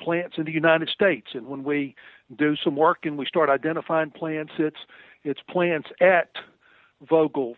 plants 0.00 0.36
in 0.38 0.44
the 0.44 0.52
United 0.52 0.88
States, 0.88 1.28
and 1.34 1.46
when 1.46 1.64
we 1.64 1.94
do 2.36 2.56
some 2.56 2.76
work 2.76 3.04
and 3.04 3.16
we 3.16 3.26
start 3.26 3.48
identifying 3.48 4.10
plants. 4.10 4.52
It's 4.58 4.80
it's 5.24 5.40
plants 5.48 5.88
at 6.00 6.30
Vogtle 7.06 7.54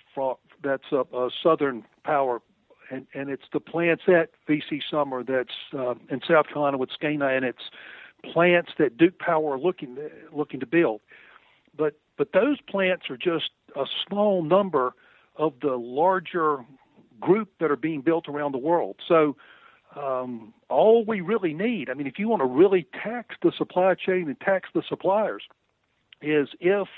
that's 0.62 0.92
a, 0.92 1.04
a 1.16 1.30
Southern 1.42 1.84
Power, 2.04 2.42
and 2.90 3.06
and 3.14 3.30
it's 3.30 3.44
the 3.52 3.60
plants 3.60 4.04
at 4.08 4.30
VC 4.48 4.80
Summer 4.90 5.22
that's 5.22 5.54
uh, 5.72 5.94
in 6.08 6.20
South 6.28 6.46
Carolina 6.48 6.78
with 6.78 6.90
SCANA, 6.90 7.26
and 7.26 7.44
it's 7.44 7.70
plants 8.32 8.72
that 8.78 8.96
Duke 8.96 9.18
Power 9.18 9.54
are 9.54 9.58
looking 9.58 9.96
looking 10.32 10.60
to 10.60 10.66
build. 10.66 11.00
But 11.76 11.94
but 12.16 12.32
those 12.32 12.60
plants 12.60 13.08
are 13.08 13.16
just 13.16 13.50
a 13.76 13.84
small 14.06 14.42
number 14.42 14.92
of 15.36 15.54
the 15.62 15.76
larger 15.76 16.64
group 17.20 17.50
that 17.60 17.70
are 17.70 17.76
being 17.76 18.00
built 18.00 18.28
around 18.28 18.52
the 18.52 18.58
world. 18.58 18.96
So 19.06 19.36
um, 19.96 20.52
all 20.68 21.04
we 21.04 21.20
really 21.20 21.54
need, 21.54 21.90
I 21.90 21.94
mean, 21.94 22.06
if 22.06 22.18
you 22.18 22.28
want 22.28 22.40
to 22.40 22.46
really 22.46 22.86
tax 23.02 23.36
the 23.42 23.52
supply 23.56 23.94
chain 23.94 24.28
and 24.28 24.38
tax 24.40 24.68
the 24.74 24.82
suppliers, 24.88 25.42
is 26.22 26.48
if 26.60 26.88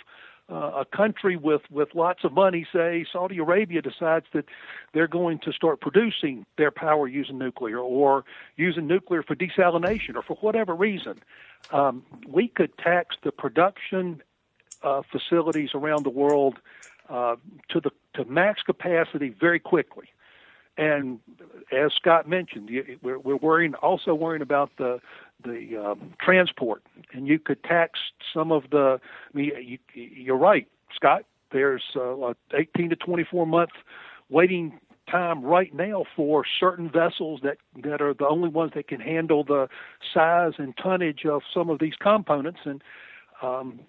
uh, 0.53 0.83
a 0.83 0.85
country 0.85 1.37
with, 1.37 1.63
with 1.71 1.95
lots 1.95 2.25
of 2.25 2.33
money, 2.33 2.67
say 2.73 3.07
Saudi 3.11 3.39
Arabia, 3.39 3.81
decides 3.81 4.27
that 4.35 4.45
they're 4.93 5.09
going 5.09 5.39
to 5.39 5.53
start 5.53 5.81
producing 5.81 6.45
their 6.59 6.71
power 6.71 7.09
using 7.09 7.39
nuclear 7.39 7.79
or 7.79 8.25
using 8.57 8.87
nuclear 8.87 9.23
for 9.23 9.35
desalination 9.35 10.15
or 10.15 10.23
for 10.23 10.37
whatever 10.43 10.75
reason, 10.75 11.19
um, 11.73 12.05
we 12.29 12.49
could 12.49 12.77
tax 12.77 13.17
the 13.23 13.33
production 13.33 14.23
uh, 14.83 15.01
facilities 15.11 15.71
around 15.75 16.05
the 16.05 16.11
world 16.11 16.59
uh, 17.09 17.37
to 17.71 17.81
the 17.81 17.91
to 18.15 18.25
max 18.27 18.63
capacity 18.63 19.31
very 19.31 19.59
quickly. 19.59 20.09
And 20.79 21.21
as 21.71 21.93
Scott 21.93 22.29
mentioned, 22.29 22.71
we're, 23.03 23.19
we're 23.19 23.37
worrying 23.37 23.75
also 23.75 24.15
worrying 24.15 24.43
about 24.43 24.71
the 24.79 25.01
the 25.45 25.77
um, 25.77 26.15
transport, 26.21 26.83
and 27.13 27.27
you 27.27 27.39
could 27.39 27.63
tax 27.65 27.99
some 28.33 28.53
of 28.53 28.65
the. 28.71 29.01
I 29.03 29.37
mean, 29.37 29.51
you, 29.61 29.79
you're 29.95 30.37
right, 30.37 30.67
Scott. 30.95 31.25
There's 31.53 31.83
uh, 31.95 32.33
18 32.55 32.91
to 32.91 32.97
24 32.97 33.47
month 33.47 33.71
waiting 34.31 34.79
time 35.11 35.45
right 35.45 35.75
now 35.75 36.05
for 36.17 36.45
certain 36.59 36.91
vessels 36.91 37.41
that 37.43 37.59
that 37.83 38.01
are 38.01 38.15
the 38.15 38.27
only 38.27 38.49
ones 38.49 38.73
that 38.75 38.89
can 38.89 39.01
handle 39.01 39.45
the 39.45 39.69
size 40.15 40.53
and 40.59 40.75
tonnage 40.77 41.27
of 41.27 41.43
some 41.53 41.69
of 41.69 41.81
these 41.81 41.95
components, 42.01 42.61
and 42.65 42.83
um, 43.43 43.81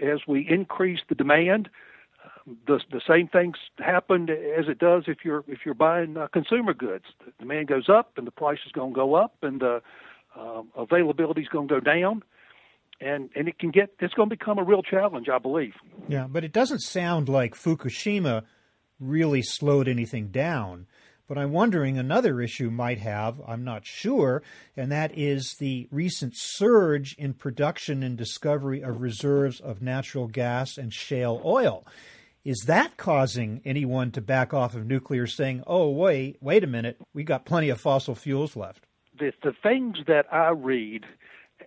as 0.00 0.20
we 0.26 0.46
increase 0.48 1.00
the 1.08 1.14
demand, 1.14 1.70
the 2.66 2.80
the 2.90 3.00
same 3.06 3.28
things 3.28 3.56
happen 3.78 4.28
as 4.30 4.68
it 4.68 4.78
does 4.78 5.04
if 5.06 5.18
you're 5.24 5.44
if 5.48 5.60
you're 5.64 5.74
buying 5.74 6.16
uh, 6.16 6.28
consumer 6.32 6.74
goods. 6.74 7.04
The 7.24 7.32
demand 7.38 7.68
goes 7.68 7.88
up, 7.88 8.12
and 8.16 8.26
the 8.26 8.32
price 8.32 8.58
is 8.66 8.72
going 8.72 8.92
to 8.92 8.94
go 8.94 9.14
up, 9.14 9.36
and 9.42 9.60
the 9.60 9.82
uh, 10.38 10.62
availability 10.76 11.42
is 11.42 11.48
going 11.48 11.68
to 11.68 11.74
go 11.74 11.80
down, 11.80 12.22
and 13.00 13.30
and 13.34 13.48
it 13.48 13.58
can 13.58 13.70
get 13.70 13.94
it's 14.00 14.14
going 14.14 14.28
to 14.28 14.36
become 14.36 14.58
a 14.58 14.64
real 14.64 14.82
challenge, 14.82 15.28
I 15.28 15.38
believe. 15.38 15.74
Yeah, 16.08 16.26
but 16.28 16.44
it 16.44 16.52
doesn't 16.52 16.80
sound 16.80 17.28
like 17.28 17.54
Fukushima 17.54 18.44
really 18.98 19.42
slowed 19.42 19.88
anything 19.88 20.28
down. 20.28 20.86
But 21.28 21.38
I'm 21.38 21.52
wondering 21.52 21.96
another 21.96 22.42
issue 22.42 22.68
might 22.68 22.98
have, 22.98 23.40
I'm 23.46 23.64
not 23.64 23.86
sure, 23.86 24.42
and 24.76 24.92
that 24.92 25.16
is 25.16 25.54
the 25.58 25.88
recent 25.90 26.34
surge 26.36 27.14
in 27.16 27.32
production 27.32 28.02
and 28.02 28.18
discovery 28.18 28.82
of 28.82 29.00
reserves 29.00 29.58
of 29.58 29.80
natural 29.80 30.26
gas 30.26 30.76
and 30.76 30.92
shale 30.92 31.40
oil. 31.42 31.86
Is 32.44 32.64
that 32.66 32.96
causing 32.96 33.60
anyone 33.64 34.10
to 34.12 34.20
back 34.20 34.52
off 34.52 34.74
of 34.74 34.86
nuclear, 34.86 35.26
saying, 35.26 35.62
"Oh, 35.66 35.90
wait, 35.90 36.38
wait 36.40 36.64
a 36.64 36.66
minute, 36.66 37.00
we 37.14 37.22
got 37.22 37.44
plenty 37.44 37.68
of 37.68 37.80
fossil 37.80 38.14
fuels 38.14 38.56
left"? 38.56 38.86
The 39.18 39.32
the 39.42 39.52
things 39.62 39.98
that 40.08 40.26
I 40.32 40.50
read, 40.50 41.04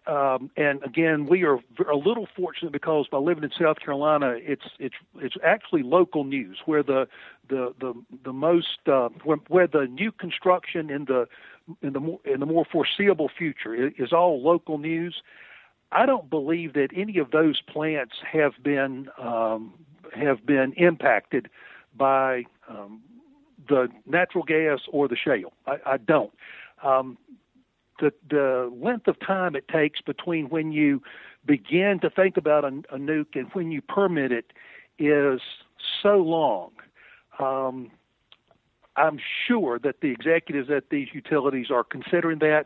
um, 0.06 0.52
and 0.58 0.84
again, 0.84 1.28
we 1.28 1.44
are 1.44 1.60
a 1.90 1.96
little 1.96 2.28
fortunate 2.36 2.72
because 2.72 3.08
by 3.08 3.18
living 3.18 3.44
in 3.44 3.52
South 3.58 3.80
Carolina, 3.80 4.36
it's 4.38 4.66
it's 4.78 4.96
it's 5.16 5.36
actually 5.44 5.84
local 5.84 6.26
news 6.26 6.60
where 6.66 6.84
the 6.84 7.08
the 7.48 7.74
the 7.80 7.94
the 8.26 8.34
most 8.34 8.80
uh, 8.88 9.10
where, 9.24 9.38
where 9.48 9.68
the 9.68 9.88
new 9.88 10.12
construction 10.12 10.90
in 10.90 11.06
the 11.06 11.28
in 11.82 11.94
the 11.94 12.02
more 12.02 12.20
in 12.26 12.42
the 12.42 12.46
more 12.46 12.66
foreseeable 12.70 13.30
future 13.30 13.74
is 13.74 14.12
all 14.12 14.44
local 14.44 14.78
news. 14.78 15.22
I 15.92 16.06
don't 16.06 16.30
believe 16.30 16.74
that 16.74 16.90
any 16.94 17.18
of 17.20 17.32
those 17.32 17.62
plants 17.62 18.16
have 18.30 18.54
been 18.62 19.08
um, 19.18 19.74
have 20.16 20.46
been 20.46 20.74
impacted 20.74 21.50
by 21.96 22.44
um, 22.70 23.02
the 23.68 23.88
natural 24.06 24.44
gas 24.44 24.80
or 24.92 25.08
the 25.08 25.16
shale. 25.16 25.54
I, 25.66 25.78
I 25.86 25.98
don't. 25.98 26.34
Um, 26.84 27.18
the 28.00 28.12
the 28.30 28.72
length 28.76 29.08
of 29.08 29.20
time 29.20 29.56
it 29.56 29.68
takes 29.68 30.02
between 30.02 30.50
when 30.50 30.72
you 30.72 31.02
begin 31.46 32.00
to 32.02 32.10
think 32.10 32.38
about 32.38 32.66
a, 32.66 32.68
a 32.94 32.98
nuke 32.98 33.36
and 33.36 33.48
when 33.54 33.72
you 33.72 33.82
permit 33.82 34.32
it 34.32 34.52
is 35.00 35.40
so 36.02 36.18
long. 36.18 36.72
Um, 37.40 37.92
I'm 38.98 39.20
sure 39.48 39.78
that 39.80 40.02
the 40.02 40.10
executives 40.10 40.70
at 40.70 40.90
these 40.90 41.10
utilities 41.14 41.68
are 41.70 41.84
considering 41.84 42.40
that. 42.40 42.66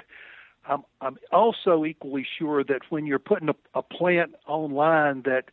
I'm, 0.67 0.83
I'm 1.01 1.17
also 1.31 1.85
equally 1.85 2.25
sure 2.37 2.63
that 2.63 2.81
when 2.89 3.07
you're 3.07 3.17
putting 3.17 3.49
a, 3.49 3.55
a 3.73 3.81
plant 3.81 4.35
online 4.47 5.23
that 5.23 5.45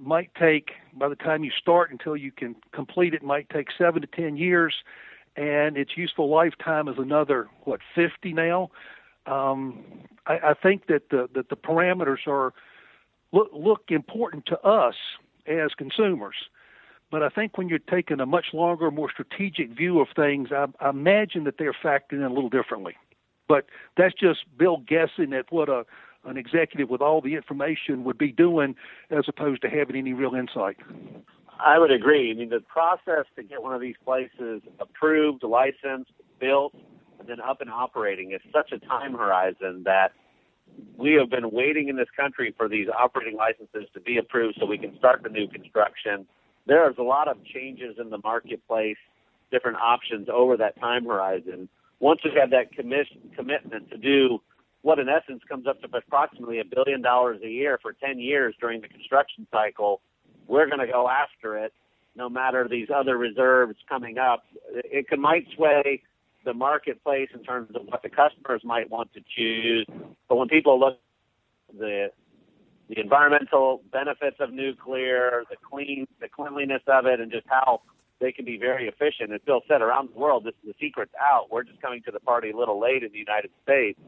might 0.00 0.30
take 0.34 0.70
by 0.94 1.08
the 1.08 1.16
time 1.16 1.44
you 1.44 1.50
start 1.50 1.90
until 1.90 2.16
you 2.16 2.32
can 2.32 2.56
complete 2.72 3.14
it 3.14 3.22
might 3.22 3.48
take 3.50 3.68
seven 3.76 4.00
to 4.02 4.08
ten 4.08 4.36
years 4.36 4.74
and 5.36 5.76
its 5.76 5.92
useful 5.96 6.28
lifetime 6.28 6.88
is 6.88 6.96
another 6.98 7.48
what 7.64 7.80
50 7.94 8.32
now 8.32 8.70
um, 9.26 9.84
I, 10.26 10.50
I 10.50 10.54
think 10.54 10.86
that 10.86 11.10
the 11.10 11.28
that 11.34 11.48
the 11.48 11.56
parameters 11.56 12.26
are 12.26 12.52
look 13.32 13.50
look 13.52 13.84
important 13.88 14.46
to 14.46 14.58
us 14.60 14.94
as 15.46 15.70
consumers. 15.76 16.36
But 17.10 17.22
I 17.22 17.28
think 17.28 17.58
when 17.58 17.68
you're 17.68 17.80
taking 17.80 18.20
a 18.20 18.26
much 18.26 18.46
longer, 18.52 18.90
more 18.90 19.10
strategic 19.10 19.70
view 19.76 20.00
of 20.00 20.08
things, 20.14 20.50
I, 20.52 20.66
I 20.80 20.90
imagine 20.90 21.42
that 21.44 21.58
they're 21.58 21.72
factoring 21.72 22.18
in 22.18 22.22
a 22.22 22.32
little 22.32 22.50
differently. 22.50 22.94
But 23.48 23.66
that's 23.96 24.14
just 24.14 24.40
Bill 24.56 24.78
guessing 24.86 25.32
at 25.32 25.50
what 25.50 25.68
a 25.68 25.84
an 26.24 26.36
executive 26.36 26.90
with 26.90 27.00
all 27.00 27.20
the 27.20 27.34
information 27.34 28.04
would 28.04 28.18
be 28.18 28.32
doing 28.32 28.74
as 29.10 29.24
opposed 29.28 29.62
to 29.62 29.70
having 29.70 29.96
any 29.96 30.12
real 30.12 30.34
insight. 30.34 30.76
I 31.64 31.78
would 31.78 31.90
agree. 31.90 32.30
I 32.30 32.34
mean, 32.34 32.50
the 32.50 32.60
process 32.60 33.26
to 33.36 33.42
get 33.42 33.62
one 33.62 33.74
of 33.74 33.80
these 33.80 33.96
places 34.04 34.62
approved, 34.78 35.42
licensed, 35.42 36.12
built, 36.38 36.74
and 37.18 37.28
then 37.28 37.40
up 37.40 37.60
and 37.60 37.70
operating 37.70 38.32
is 38.32 38.40
such 38.52 38.72
a 38.72 38.78
time 38.78 39.12
horizon 39.12 39.82
that 39.84 40.12
we 40.96 41.14
have 41.14 41.30
been 41.30 41.50
waiting 41.50 41.88
in 41.88 41.96
this 41.96 42.08
country 42.16 42.54
for 42.56 42.68
these 42.68 42.88
operating 42.88 43.36
licenses 43.36 43.88
to 43.92 44.00
be 44.00 44.16
approved 44.16 44.56
so 44.58 44.66
we 44.66 44.78
can 44.78 44.96
start 44.98 45.22
the 45.22 45.28
new 45.28 45.48
construction. 45.48 46.26
There's 46.66 46.96
a 46.98 47.02
lot 47.02 47.28
of 47.28 47.36
changes 47.44 47.96
in 48.00 48.10
the 48.10 48.18
marketplace, 48.18 48.96
different 49.50 49.78
options 49.78 50.28
over 50.32 50.56
that 50.56 50.78
time 50.80 51.04
horizon. 51.04 51.68
Once 51.98 52.20
we 52.24 52.30
have 52.38 52.50
that 52.50 52.72
commission, 52.72 53.18
commitment 53.36 53.90
to 53.90 53.98
do 53.98 54.40
what 54.82 54.98
in 54.98 55.08
essence 55.08 55.42
comes 55.48 55.66
up 55.66 55.80
to 55.82 55.88
approximately 55.96 56.60
a 56.60 56.64
billion 56.64 57.02
dollars 57.02 57.40
a 57.44 57.48
year 57.48 57.78
for 57.82 57.92
10 57.92 58.18
years 58.18 58.54
during 58.60 58.80
the 58.80 58.88
construction 58.88 59.46
cycle, 59.52 60.00
we're 60.46 60.66
going 60.66 60.80
to 60.80 60.86
go 60.86 61.08
after 61.08 61.58
it 61.58 61.72
no 62.16 62.28
matter 62.28 62.66
these 62.68 62.88
other 62.94 63.16
reserves 63.16 63.76
coming 63.88 64.18
up. 64.18 64.44
It 64.74 65.08
can, 65.08 65.20
might 65.20 65.46
sway 65.54 66.02
the 66.44 66.54
marketplace 66.54 67.28
in 67.34 67.42
terms 67.44 67.70
of 67.74 67.82
what 67.86 68.02
the 68.02 68.08
customers 68.08 68.62
might 68.64 68.90
want 68.90 69.12
to 69.14 69.20
choose, 69.36 69.86
but 70.28 70.36
when 70.36 70.48
people 70.48 70.78
look 70.78 70.98
the 71.78 72.10
the 72.88 72.98
environmental 72.98 73.82
benefits 73.92 74.38
of 74.40 74.52
nuclear, 74.52 75.44
the 75.48 75.56
clean 75.70 76.08
the 76.20 76.28
cleanliness 76.28 76.82
of 76.88 77.06
it, 77.06 77.20
and 77.20 77.30
just 77.30 77.46
how 77.48 77.82
they 78.20 78.32
can 78.32 78.44
be 78.44 78.58
very 78.58 78.88
efficient. 78.88 79.32
As 79.32 79.40
Bill 79.46 79.60
said, 79.68 79.80
around 79.80 80.08
the 80.12 80.18
world, 80.18 80.44
this 80.44 80.54
is 80.64 80.74
the 80.74 80.86
secret's 80.86 81.14
out. 81.20 81.52
We're 81.52 81.62
just 81.62 81.80
coming 81.80 82.02
to 82.02 82.10
the 82.10 82.20
party 82.20 82.50
a 82.50 82.56
little 82.56 82.80
late 82.80 83.04
in 83.04 83.12
the 83.12 83.18
United 83.18 83.50
States. 83.62 83.98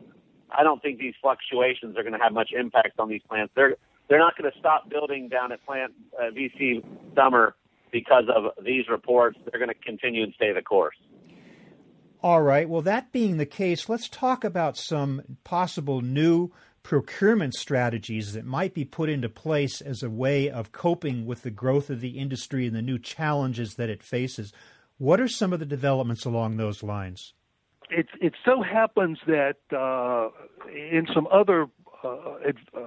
I 0.57 0.63
don't 0.63 0.83
think 0.83 0.99
these 0.99 1.15
fluctuations 1.21 1.97
are 1.97 2.03
going 2.03 2.13
to 2.15 2.19
have 2.19 2.33
much 2.33 2.51
impact 2.59 2.99
on 2.99 3.09
these 3.09 3.23
plants. 3.29 3.53
They're 3.57 3.77
they're 4.09 4.19
not 4.19 4.37
going 4.37 4.51
to 4.51 4.59
stop 4.59 4.91
building 4.91 5.29
down 5.29 5.53
at 5.53 5.65
plant 5.65 5.93
uh, 6.19 6.25
VC 6.31 6.85
Summer 7.15 7.55
because 7.91 8.25
of 8.35 8.65
these 8.65 8.89
reports. 8.89 9.39
They're 9.51 9.61
going 9.61 9.75
to 9.75 9.83
continue 9.83 10.23
and 10.23 10.35
stay 10.35 10.53
the 10.53 10.63
course. 10.63 10.97
All 12.23 12.43
right. 12.43 12.69
Well, 12.69 12.83
that 12.83 13.11
being 13.11 13.37
the 13.37 13.47
case, 13.47 13.89
let's 13.89 14.09
talk 14.09 14.45
about 14.45 14.77
some 14.77 15.39
possible 15.45 16.01
new 16.03 16.51
procurement 16.83 17.55
strategies 17.55 18.33
that 18.33 18.45
might 18.45 18.75
be 18.75 18.85
put 18.85 19.09
into 19.09 19.29
place 19.29 19.81
as 19.81 20.03
a 20.03 20.11
way 20.11 20.51
of 20.51 20.73
coping 20.73 21.27
with 21.27 21.43
the 21.43 21.51
growth 21.51 21.91
of 21.91 22.01
the 22.01 22.19
industry 22.19 22.67
and 22.67 22.77
the 22.77 22.83
new 22.83 22.99
challenges 22.99 23.75
that 23.75 23.91
it 23.91 24.03
faces. 24.03 24.53
What 24.99 25.21
are 25.21 25.29
some 25.29 25.53
of 25.53 25.59
the 25.59 25.67
developments 25.67 26.25
along 26.25 26.57
those 26.57 26.83
lines? 26.83 27.35
It 27.93 28.07
it 28.21 28.35
so 28.45 28.63
happens 28.63 29.19
that 29.27 29.57
uh, 29.71 30.29
in 30.71 31.07
some 31.13 31.29
other 31.31 31.67
uh, 32.05 32.09
uh, 32.09 32.81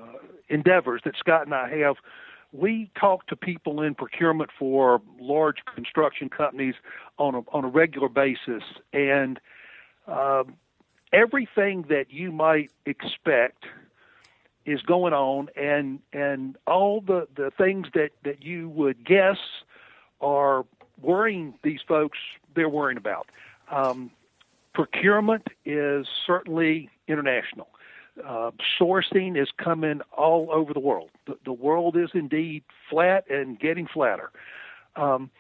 endeavors 0.50 1.02
that 1.06 1.16
Scott 1.18 1.46
and 1.46 1.54
I 1.54 1.70
have, 1.80 1.96
we 2.52 2.90
talk 3.00 3.28
to 3.28 3.36
people 3.36 3.82
in 3.82 3.96
procurement 3.96 4.50
for 4.58 5.02
large 5.20 5.58
construction 5.74 6.30
companies 6.30 6.76
on 7.18 7.36
a 7.36 7.40
on 7.52 7.66
a 7.66 7.68
regular 7.68 8.10
basis, 8.10 8.64
and 8.94 9.40
uh, 10.08 10.44
everything 11.14 11.86
that 11.90 12.06
you 12.10 12.32
might 12.32 12.72
expect 12.86 13.66
is 14.66 14.82
going 14.82 15.14
on, 15.14 15.50
and 15.56 16.00
and 16.14 16.58
all 16.68 17.02
the 17.02 17.28
the 17.36 17.52
things 17.58 17.88
that 17.94 18.10
that 18.24 18.44
you 18.44 18.70
would 18.70 19.06
guess 19.06 19.38
are 20.22 20.66
worrying 21.02 21.54
these 21.64 21.82
folks, 21.88 22.18
they're 22.56 22.70
worrying 22.70 22.98
about. 22.98 23.28
Um, 23.70 24.12
Procurement 24.76 25.48
is 25.64 26.06
certainly 26.28 26.90
international. 27.08 27.70
Uh, 28.24 28.52
sourcing 28.80 29.42
is 29.42 29.48
coming 29.58 30.02
all 30.16 30.50
over 30.52 30.74
the 30.74 30.82
world. 30.82 31.10
The, 31.28 31.38
the, 31.46 31.54
world 31.54 31.96
is 31.96 32.10
indeed 32.14 32.64
flat 32.90 33.24
and 33.30 33.58
getting 33.58 33.88
flatter. 33.88 34.32
Um, 34.98 35.32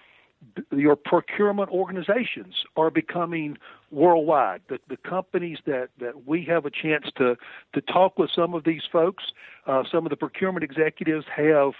your 0.71 0.95
procurement 0.95 1.69
organizations 1.69 2.55
are 2.77 2.89
becoming 2.89 3.57
worldwide. 3.91 4.61
The, 4.69 4.79
the, 4.87 4.97
companies 4.97 5.57
that, 5.65 5.89
that 5.99 6.25
we 6.25 6.45
have 6.45 6.65
a 6.65 6.71
chance 6.71 7.05
to, 7.17 7.35
to 7.73 7.81
talk 7.81 8.17
with 8.17 8.29
some 8.33 8.53
of 8.53 8.63
these 8.63 8.83
folks, 8.89 9.25
uh, 9.67 9.83
some 9.91 10.05
of 10.05 10.11
the 10.11 10.17
procurement 10.17 10.63
executives 10.63 11.25
have 11.35 11.73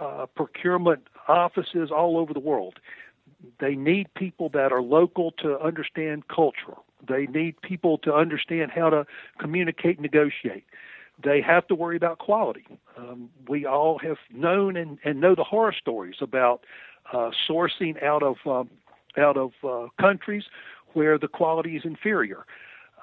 uh, 0.00 0.26
procurement 0.36 1.08
offices 1.26 1.90
all 1.90 2.18
over 2.18 2.32
the 2.32 2.40
world. 2.40 2.78
They 3.58 3.74
need 3.74 4.12
people 4.14 4.48
that 4.50 4.72
are 4.72 4.82
local 4.82 5.32
to 5.42 5.58
understand 5.60 6.28
culture. 6.28 6.76
They 7.06 7.26
need 7.26 7.60
people 7.62 7.98
to 7.98 8.14
understand 8.14 8.70
how 8.70 8.90
to 8.90 9.06
communicate 9.38 9.96
and 9.98 10.02
negotiate. 10.02 10.64
They 11.22 11.40
have 11.42 11.66
to 11.68 11.74
worry 11.74 11.96
about 11.96 12.18
quality. 12.18 12.66
Um, 12.96 13.30
we 13.48 13.66
all 13.66 13.98
have 13.98 14.16
known 14.32 14.76
and, 14.76 14.98
and 15.04 15.20
know 15.20 15.34
the 15.34 15.44
horror 15.44 15.74
stories 15.78 16.16
about 16.20 16.64
uh, 17.12 17.30
sourcing 17.48 18.02
out 18.02 18.22
of 18.22 18.36
um, 18.46 18.70
out 19.18 19.36
of 19.36 19.52
uh, 19.64 19.88
countries 20.00 20.44
where 20.92 21.18
the 21.18 21.28
quality 21.28 21.76
is 21.76 21.84
inferior. 21.84 22.46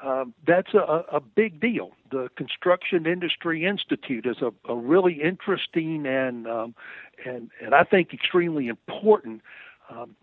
Um, 0.03 0.33
that's 0.45 0.73
a, 0.73 1.03
a 1.11 1.19
big 1.19 1.59
deal. 1.59 1.91
The 2.11 2.29
Construction 2.35 3.07
Industry 3.07 3.65
Institute 3.65 4.25
is 4.25 4.37
a, 4.41 4.51
a 4.71 4.75
really 4.75 5.21
interesting 5.21 6.05
and 6.05 6.47
um, 6.47 6.75
and 7.25 7.49
and 7.63 7.73
I 7.73 7.83
think 7.83 8.13
extremely 8.13 8.67
important 8.67 9.41
um, 9.89 10.15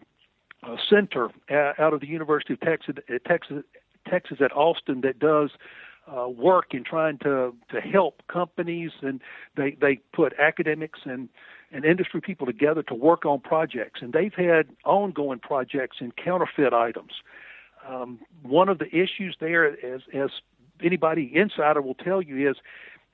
center 0.89 1.31
out 1.51 1.93
of 1.93 2.01
the 2.01 2.07
University 2.07 2.55
of 2.55 2.61
Texas, 2.61 2.95
uh, 3.09 3.19
Texas, 3.27 3.63
Texas 4.09 4.39
at 4.41 4.53
Austin 4.53 5.01
that 5.03 5.19
does 5.19 5.51
uh, 6.07 6.29
work 6.29 6.75
in 6.75 6.85
trying 6.85 7.19
to 7.19 7.55
to 7.71 7.81
help 7.81 8.23
companies, 8.29 8.91
and 9.03 9.21
they 9.57 9.77
they 9.81 10.01
put 10.13 10.33
academics 10.39 11.01
and 11.05 11.29
and 11.73 11.85
industry 11.85 12.21
people 12.21 12.47
together 12.47 12.83
to 12.83 12.95
work 12.95 13.25
on 13.25 13.41
projects, 13.41 14.01
and 14.03 14.13
they've 14.13 14.35
had 14.35 14.69
ongoing 14.85 15.39
projects 15.39 15.97
in 16.01 16.13
counterfeit 16.13 16.73
items. 16.73 17.13
Um, 17.89 18.21
one 18.43 18.69
of 18.69 18.79
the 18.79 18.89
issues 18.89 19.37
there, 19.41 19.67
as 19.67 20.03
as 20.13 20.31
anybody 20.83 21.31
insider 21.35 21.81
will 21.81 21.95
tell 21.95 22.21
you, 22.21 22.51
is 22.51 22.57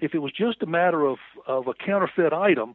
if 0.01 0.15
it 0.15 0.19
was 0.19 0.33
just 0.33 0.63
a 0.63 0.67
matter 0.67 1.07
of 1.07 1.19
of 1.47 1.69
a 1.69 1.75
counterfeit 1.75 2.33
item 2.33 2.75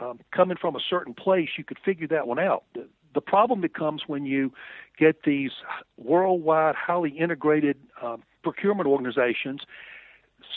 um, 0.00 0.20
coming 0.32 0.56
from 0.60 0.74
a 0.74 0.80
certain 0.80 1.14
place, 1.14 1.50
you 1.56 1.64
could 1.64 1.78
figure 1.84 2.08
that 2.08 2.26
one 2.26 2.38
out 2.38 2.64
the 2.74 2.86
problem 3.20 3.60
becomes 3.60 4.02
when 4.06 4.26
you 4.26 4.52
get 4.98 5.24
these 5.24 5.52
worldwide, 5.96 6.74
highly 6.74 7.10
integrated 7.10 7.76
uh, 8.00 8.16
procurement 8.42 8.88
organizations. 8.88 9.62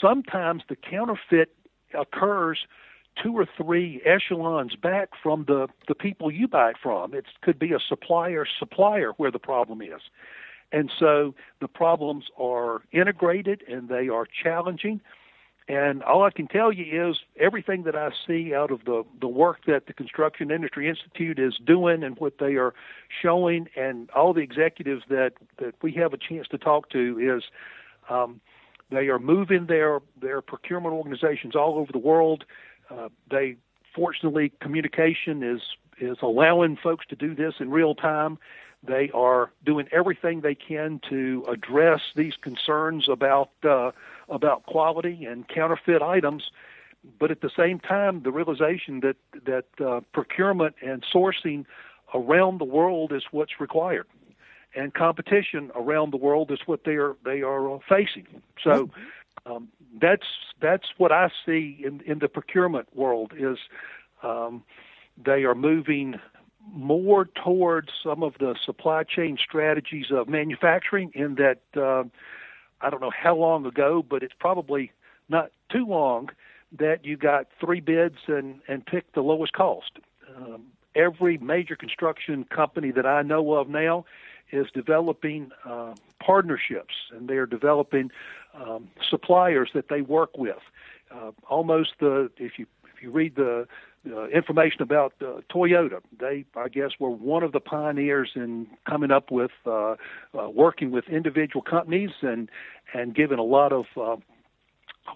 Sometimes 0.00 0.62
the 0.68 0.76
counterfeit 0.76 1.54
occurs 1.94 2.66
two 3.22 3.32
or 3.32 3.46
three 3.56 4.02
echelons 4.04 4.76
back 4.76 5.10
from 5.22 5.44
the, 5.46 5.68
the 5.88 5.94
people 5.94 6.30
you 6.30 6.46
buy 6.46 6.70
it 6.70 6.76
from. 6.82 7.14
It 7.14 7.26
could 7.42 7.58
be 7.58 7.72
a 7.72 7.78
supplier 7.78 8.46
supplier 8.58 9.12
where 9.12 9.30
the 9.30 9.38
problem 9.38 9.80
is. 9.80 10.02
And 10.72 10.90
so 10.98 11.34
the 11.60 11.68
problems 11.68 12.24
are 12.38 12.82
integrated 12.92 13.62
and 13.68 13.88
they 13.88 14.08
are 14.08 14.26
challenging. 14.26 15.00
And 15.68 16.02
all 16.04 16.22
I 16.22 16.30
can 16.30 16.46
tell 16.46 16.72
you 16.72 17.10
is 17.10 17.16
everything 17.40 17.82
that 17.84 17.96
I 17.96 18.10
see 18.24 18.54
out 18.54 18.70
of 18.70 18.84
the, 18.84 19.04
the 19.20 19.26
work 19.26 19.60
that 19.66 19.86
the 19.86 19.92
Construction 19.92 20.52
Industry 20.52 20.88
Institute 20.88 21.40
is 21.40 21.54
doing 21.64 22.04
and 22.04 22.16
what 22.18 22.38
they 22.38 22.54
are 22.54 22.72
showing, 23.20 23.68
and 23.76 24.08
all 24.10 24.32
the 24.32 24.42
executives 24.42 25.02
that, 25.08 25.32
that 25.58 25.74
we 25.82 25.92
have 25.92 26.12
a 26.12 26.18
chance 26.18 26.46
to 26.48 26.58
talk 26.58 26.88
to 26.90 27.18
is 27.18 27.42
um, 28.08 28.40
they 28.90 29.08
are 29.08 29.18
moving 29.18 29.66
their, 29.66 30.00
their 30.20 30.40
procurement 30.40 30.94
organizations 30.94 31.56
all 31.56 31.78
over 31.78 31.90
the 31.90 31.98
world. 31.98 32.44
Uh, 32.88 33.08
they 33.28 33.56
fortunately 33.94 34.52
communication 34.60 35.42
is 35.42 35.60
is 35.98 36.18
allowing 36.20 36.76
folks 36.76 37.06
to 37.06 37.16
do 37.16 37.34
this 37.34 37.54
in 37.58 37.70
real 37.70 37.94
time. 37.94 38.38
They 38.86 39.10
are 39.12 39.50
doing 39.64 39.88
everything 39.92 40.40
they 40.40 40.54
can 40.54 41.00
to 41.10 41.44
address 41.48 42.00
these 42.14 42.34
concerns 42.40 43.08
about 43.08 43.50
uh, 43.64 43.92
about 44.28 44.66
quality 44.66 45.24
and 45.24 45.48
counterfeit 45.48 46.02
items, 46.02 46.50
but 47.18 47.30
at 47.30 47.40
the 47.40 47.50
same 47.56 47.78
time, 47.78 48.22
the 48.22 48.32
realization 48.32 49.00
that 49.00 49.16
that 49.44 49.66
uh, 49.84 50.00
procurement 50.12 50.74
and 50.82 51.04
sourcing 51.14 51.64
around 52.14 52.58
the 52.58 52.64
world 52.64 53.12
is 53.12 53.24
what's 53.30 53.60
required, 53.60 54.06
and 54.74 54.94
competition 54.94 55.70
around 55.74 56.12
the 56.12 56.16
world 56.16 56.50
is 56.50 56.60
what 56.66 56.84
they 56.84 56.96
are 56.96 57.16
they 57.24 57.42
are 57.42 57.74
uh, 57.74 57.78
facing. 57.88 58.26
So. 58.62 58.90
Um, 59.44 59.68
that's 60.00 60.26
that's 60.60 60.86
what 60.96 61.12
I 61.12 61.30
see 61.44 61.80
in 61.84 62.00
in 62.00 62.18
the 62.18 62.26
procurement 62.26 62.88
world 62.96 63.32
is 63.36 63.58
um, 64.24 64.64
they 65.22 65.44
are 65.44 65.54
moving 65.54 66.16
more 66.72 67.26
towards 67.26 67.88
some 68.02 68.22
of 68.22 68.34
the 68.38 68.54
supply 68.64 69.04
chain 69.04 69.38
strategies 69.42 70.06
of 70.10 70.28
manufacturing 70.28 71.10
in 71.14 71.36
that 71.36 71.60
uh, 71.76 72.04
I 72.80 72.90
don't 72.90 73.00
know 73.00 73.12
how 73.12 73.36
long 73.36 73.66
ago, 73.66 74.04
but 74.08 74.22
it's 74.22 74.34
probably 74.38 74.92
not 75.28 75.50
too 75.70 75.86
long 75.86 76.30
that 76.78 77.04
you 77.04 77.16
got 77.16 77.46
three 77.60 77.80
bids 77.80 78.18
and 78.26 78.60
and 78.68 78.84
picked 78.84 79.14
the 79.14 79.22
lowest 79.22 79.52
cost. 79.52 79.92
Um, 80.36 80.66
every 80.94 81.38
major 81.38 81.76
construction 81.76 82.44
company 82.44 82.90
that 82.90 83.06
I 83.06 83.22
know 83.22 83.54
of 83.54 83.68
now 83.68 84.04
is 84.52 84.66
developing 84.72 85.50
uh, 85.64 85.94
partnerships, 86.20 86.94
and 87.12 87.28
they 87.28 87.36
are 87.36 87.46
developing 87.46 88.10
um, 88.54 88.88
suppliers 89.08 89.70
that 89.74 89.88
they 89.88 90.00
work 90.00 90.36
with. 90.36 90.58
Uh, 91.10 91.30
almost 91.48 91.94
the 92.00 92.30
if 92.36 92.58
you 92.58 92.66
if 92.94 93.02
you 93.02 93.10
read 93.10 93.36
the 93.36 93.66
uh, 94.06 94.28
information 94.28 94.82
about 94.82 95.14
uh, 95.20 95.40
Toyota. 95.52 96.00
They, 96.18 96.44
I 96.56 96.68
guess, 96.68 96.90
were 96.98 97.10
one 97.10 97.42
of 97.42 97.52
the 97.52 97.60
pioneers 97.60 98.30
in 98.34 98.66
coming 98.88 99.10
up 99.10 99.30
with 99.30 99.50
uh, 99.66 99.70
uh, 99.70 99.96
working 100.52 100.90
with 100.90 101.08
individual 101.08 101.62
companies 101.62 102.10
and 102.22 102.50
and 102.94 103.14
giving 103.14 103.38
a 103.38 103.44
lot 103.44 103.72
of 103.72 103.86
uh, 103.96 104.16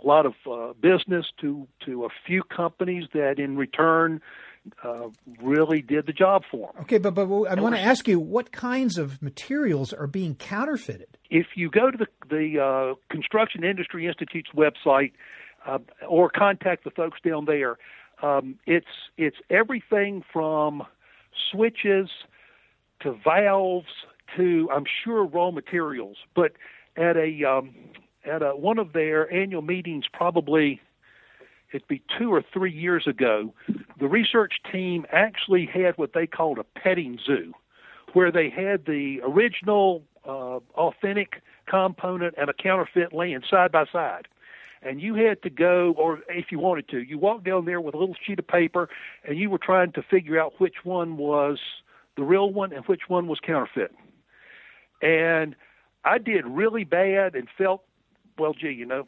a 0.03 0.07
lot 0.07 0.27
of 0.27 0.35
uh, 0.51 0.73
business 0.81 1.27
to 1.41 1.67
to 1.87 2.05
a 2.05 2.09
few 2.27 2.43
companies 2.43 3.05
that, 3.13 3.39
in 3.39 3.57
return, 3.57 4.21
uh, 4.85 5.09
really 5.43 5.83
did 5.83 6.07
the 6.07 6.13
job 6.13 6.43
for 6.51 6.73
them. 6.73 6.83
Okay, 6.83 6.99
but 6.99 7.15
but 7.15 7.23
I 7.25 7.61
want 7.61 7.75
to 7.75 7.81
ask 7.81 8.07
you, 8.07 8.21
what 8.21 8.53
kinds 8.53 8.99
of 8.99 9.21
materials 9.23 9.93
are 9.93 10.07
being 10.07 10.35
counterfeited? 10.35 11.19
If 11.31 11.47
you 11.57 11.71
go 11.71 11.91
to 11.91 11.99
the 11.99 12.07
the 12.29 12.61
uh, 12.61 12.95
Construction 13.11 13.65
Industry 13.65 14.07
Institute's 14.07 14.51
website 14.55 15.13
uh, 15.67 15.79
or 16.09 16.31
contact 16.31 16.85
the 16.85 16.91
folks 16.91 17.19
down 17.25 17.45
there, 17.47 17.79
um, 18.23 18.59
it's 18.67 18.87
it's 19.17 19.37
everything 19.49 20.23
from 20.33 20.83
switches 21.51 22.09
to 23.01 23.19
valves 23.25 23.87
to 24.37 24.69
I'm 24.73 24.85
sure 25.05 25.25
raw 25.25 25.51
materials. 25.51 26.19
But 26.35 26.53
at 26.97 27.17
a 27.17 27.45
um, 27.45 27.75
at 28.25 28.43
a, 28.43 28.51
one 28.51 28.79
of 28.79 28.93
their 28.93 29.33
annual 29.33 29.63
meetings, 29.63 30.05
probably 30.13 30.81
it'd 31.73 31.89
be 31.89 32.03
two 32.19 32.33
or 32.33 32.43
three 32.53 32.73
years 32.73 33.07
ago, 33.07 33.55
the 33.99 34.09
research 34.09 34.55
team 34.73 35.07
actually 35.13 35.67
had 35.67 35.97
what 35.97 36.13
they 36.15 36.27
called 36.27 36.59
a 36.59 36.65
petting 36.65 37.19
zoo, 37.25 37.53
where 38.13 38.33
they 38.33 38.51
had 38.51 38.87
the 38.87 39.21
original 39.23 40.03
uh, 40.27 40.59
authentic 40.75 41.43
component 41.67 42.35
and 42.37 42.51
a 42.51 42.53
counterfeit 42.53 43.13
laying 43.13 43.43
side 43.49 43.73
by 43.73 43.85
side 43.93 44.27
and 44.83 45.01
you 45.01 45.15
had 45.15 45.43
to 45.43 45.51
go, 45.51 45.95
or 45.97 46.21
if 46.29 46.47
you 46.51 46.59
wanted 46.59 46.89
to, 46.89 47.01
you 47.01 47.19
walked 47.19 47.45
down 47.45 47.65
there 47.67 47.81
with 47.81 47.95
a 47.95 47.99
little 47.99 48.17
sheet 48.27 48.39
of 48.39 48.47
paper, 48.47 48.89
and 49.25 49.39
you 49.39 49.51
were 49.51 49.59
trying 49.59 49.93
to 49.93 50.03
figure 50.03 50.41
out 50.41 50.55
which 50.59 50.77
one 50.85 51.17
was 51.17 51.59
the 52.17 52.23
real 52.23 52.51
one 52.53 52.73
and 52.73 52.85
which 52.87 53.03
one 53.09 53.29
was 53.29 53.39
counterfeit. 53.41 53.95
And 55.03 55.55
I 56.05 56.19
did 56.19 56.47
really 56.47 56.85
bad 56.85 57.35
and 57.35 57.49
felt, 57.59 57.83
well, 58.39 58.55
gee, 58.55 58.71
you 58.71 58.87
know, 58.87 59.07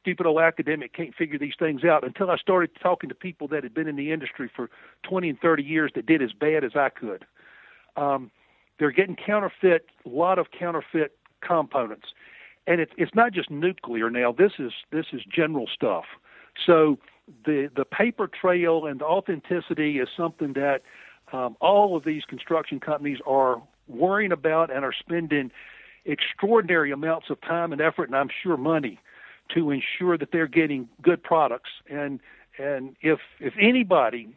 stupid 0.00 0.26
old 0.26 0.40
academic 0.40 0.92
can't 0.92 1.14
figure 1.14 1.38
these 1.38 1.54
things 1.58 1.82
out 1.82 2.04
until 2.04 2.30
I 2.30 2.36
started 2.36 2.70
talking 2.82 3.08
to 3.08 3.14
people 3.14 3.48
that 3.48 3.62
had 3.62 3.72
been 3.72 3.88
in 3.88 3.96
the 3.96 4.12
industry 4.12 4.50
for 4.54 4.70
20 5.08 5.30
and 5.30 5.40
30 5.40 5.62
years 5.62 5.92
that 5.94 6.04
did 6.04 6.22
as 6.22 6.32
bad 6.32 6.62
as 6.62 6.72
I 6.74 6.90
could. 6.90 7.24
Um, 7.96 8.30
they're 8.78 8.90
getting 8.90 9.16
counterfeit, 9.16 9.86
a 10.04 10.08
lot 10.08 10.38
of 10.38 10.48
counterfeit 10.50 11.16
components 11.40 12.08
and 12.66 12.80
it's 12.80 12.92
it's 12.96 13.14
not 13.14 13.32
just 13.32 13.50
nuclear 13.50 14.10
now. 14.10 14.32
This 14.32 14.52
is 14.58 14.72
this 14.90 15.06
is 15.12 15.22
general 15.24 15.66
stuff. 15.72 16.04
So 16.64 16.98
the 17.44 17.70
the 17.74 17.84
paper 17.84 18.28
trail 18.28 18.86
and 18.86 19.00
the 19.00 19.04
authenticity 19.04 19.98
is 19.98 20.08
something 20.16 20.52
that 20.54 20.82
um, 21.32 21.56
all 21.60 21.96
of 21.96 22.04
these 22.04 22.24
construction 22.24 22.80
companies 22.80 23.18
are 23.26 23.62
worrying 23.88 24.32
about 24.32 24.70
and 24.70 24.84
are 24.84 24.92
spending 24.92 25.50
extraordinary 26.04 26.92
amounts 26.92 27.30
of 27.30 27.40
time 27.40 27.72
and 27.72 27.80
effort, 27.80 28.08
and 28.08 28.16
I'm 28.16 28.30
sure 28.42 28.56
money, 28.56 29.00
to 29.54 29.70
ensure 29.70 30.16
that 30.18 30.30
they're 30.32 30.46
getting 30.46 30.88
good 31.02 31.22
products. 31.22 31.70
And 31.88 32.20
and 32.58 32.96
if 33.00 33.20
if 33.38 33.54
anybody 33.60 34.28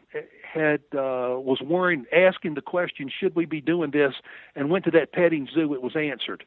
had 0.42 0.80
uh, 0.92 1.38
was 1.38 1.60
worrying, 1.60 2.06
asking 2.12 2.54
the 2.54 2.62
question, 2.62 3.10
should 3.10 3.34
we 3.34 3.44
be 3.44 3.60
doing 3.60 3.92
this, 3.92 4.14
and 4.54 4.68
went 4.70 4.84
to 4.84 4.90
that 4.92 5.12
petting 5.12 5.48
zoo, 5.52 5.74
it 5.74 5.82
was 5.82 5.96
answered 5.96 6.44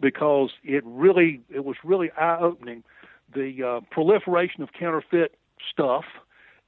because 0.00 0.50
it 0.62 0.82
really 0.86 1.40
it 1.50 1.64
was 1.64 1.76
really 1.84 2.10
eye 2.12 2.38
opening 2.40 2.82
the 3.34 3.62
uh, 3.62 3.80
proliferation 3.90 4.62
of 4.62 4.70
counterfeit 4.78 5.36
stuff 5.70 6.04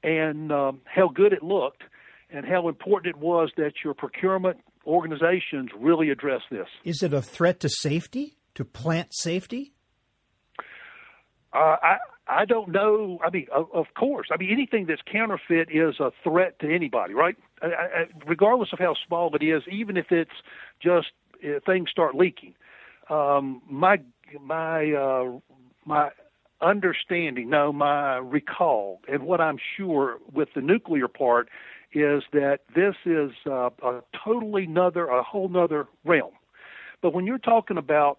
and 0.03 0.53
um, 0.53 0.81
how 0.85 1.09
good 1.09 1.33
it 1.33 1.43
looked 1.43 1.83
and 2.31 2.47
how 2.47 2.69
important 2.69 3.17
it 3.17 3.21
was 3.21 3.51
that 3.57 3.73
your 3.85 3.95
procurement 3.95 4.59
organizations 4.87 5.71
really 5.79 6.11
address 6.11 6.43
this. 6.51 6.67
Is 6.85 7.03
it 7.03 7.13
a 7.13 7.23
threat 7.23 7.61
to 7.61 7.69
safety, 7.69 8.39
to 8.55 8.65
plant 8.65 9.09
safety? 9.13 9.73
Uh, 11.53 11.77
I 11.83 11.97
I 12.27 12.45
don't 12.45 12.71
know. 12.71 13.19
I 13.25 13.31
mean, 13.31 13.47
of, 13.55 13.69
of, 13.73 13.87
course. 13.99 14.29
I 14.31 14.37
mean, 14.37 14.51
anything 14.53 14.85
that's 14.87 15.01
counterfeit 15.11 15.69
is 15.73 15.99
a 15.99 16.13
threat 16.23 16.59
to 16.61 16.71
anybody, 16.71 17.15
right? 17.15 17.37
I, 17.63 17.67
I, 17.67 18.05
regardless 18.27 18.69
of 18.73 18.79
how 18.79 18.95
small 19.07 19.35
it 19.35 19.43
is, 19.43 19.63
even 19.71 19.97
if 19.97 20.13
it's 20.13 20.31
just 20.83 21.09
uh, 21.43 21.61
things 21.65 21.89
start 21.91 22.15
leaking 22.15 22.55
um, 23.11 23.63
my 23.69 23.99
my 24.41 24.93
uh, 24.93 25.39
my 25.85 26.11
understanding, 26.61 27.51
no, 27.51 27.73
my 27.73 28.17
recall, 28.17 29.01
and 29.09 29.23
what 29.23 29.41
I'm 29.41 29.59
sure 29.77 30.19
with 30.33 30.49
the 30.55 30.61
nuclear 30.61 31.09
part 31.09 31.49
is 31.93 32.23
that 32.33 32.59
this 32.75 32.95
is 33.07 33.31
uh, 33.47 33.71
a 33.83 34.03
totally 34.25 34.65
another, 34.65 35.07
a 35.07 35.23
whole 35.23 35.49
nother 35.49 35.87
realm. 36.05 36.33
But 37.01 37.15
when 37.15 37.27
you're 37.27 37.39
talking 37.39 37.79
about, 37.79 38.19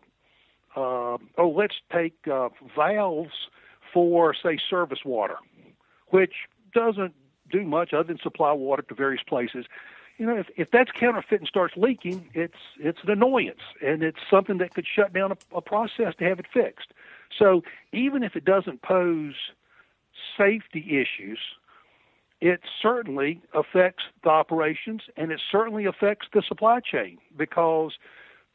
uh, 0.75 1.17
oh, 1.37 1.53
let's 1.55 1.75
take 1.93 2.15
uh, 2.31 2.49
valves 2.75 3.49
for, 3.93 4.33
say, 4.33 4.57
service 4.69 4.99
water, 5.05 5.35
which 6.07 6.33
doesn't 6.73 7.13
do 7.51 7.63
much 7.63 7.93
other 7.93 8.07
than 8.07 8.19
supply 8.23 8.53
water 8.53 8.83
to 8.83 8.95
various 8.95 9.23
places 9.27 9.65
you 10.19 10.25
know, 10.25 10.35
if, 10.35 10.47
if 10.57 10.69
that's 10.69 10.91
counterfeit 10.91 11.39
and 11.39 11.47
starts 11.47 11.75
leaking, 11.77 12.29
it's 12.33 12.57
it's 12.77 12.99
an 13.03 13.09
annoyance 13.09 13.61
and 13.81 14.03
it's 14.03 14.19
something 14.29 14.57
that 14.57 14.73
could 14.73 14.85
shut 14.85 15.13
down 15.13 15.31
a, 15.31 15.37
a 15.55 15.61
process 15.61 16.13
to 16.19 16.25
have 16.25 16.39
it 16.39 16.45
fixed. 16.53 16.89
So 17.37 17.63
even 17.93 18.21
if 18.21 18.35
it 18.35 18.43
doesn't 18.43 18.81
pose 18.81 19.35
safety 20.37 20.99
issues, 21.01 21.39
it 22.41 22.59
certainly 22.81 23.41
affects 23.53 24.03
the 24.23 24.29
operations 24.29 25.03
and 25.15 25.31
it 25.31 25.39
certainly 25.49 25.85
affects 25.85 26.27
the 26.33 26.43
supply 26.45 26.81
chain 26.81 27.17
because 27.37 27.93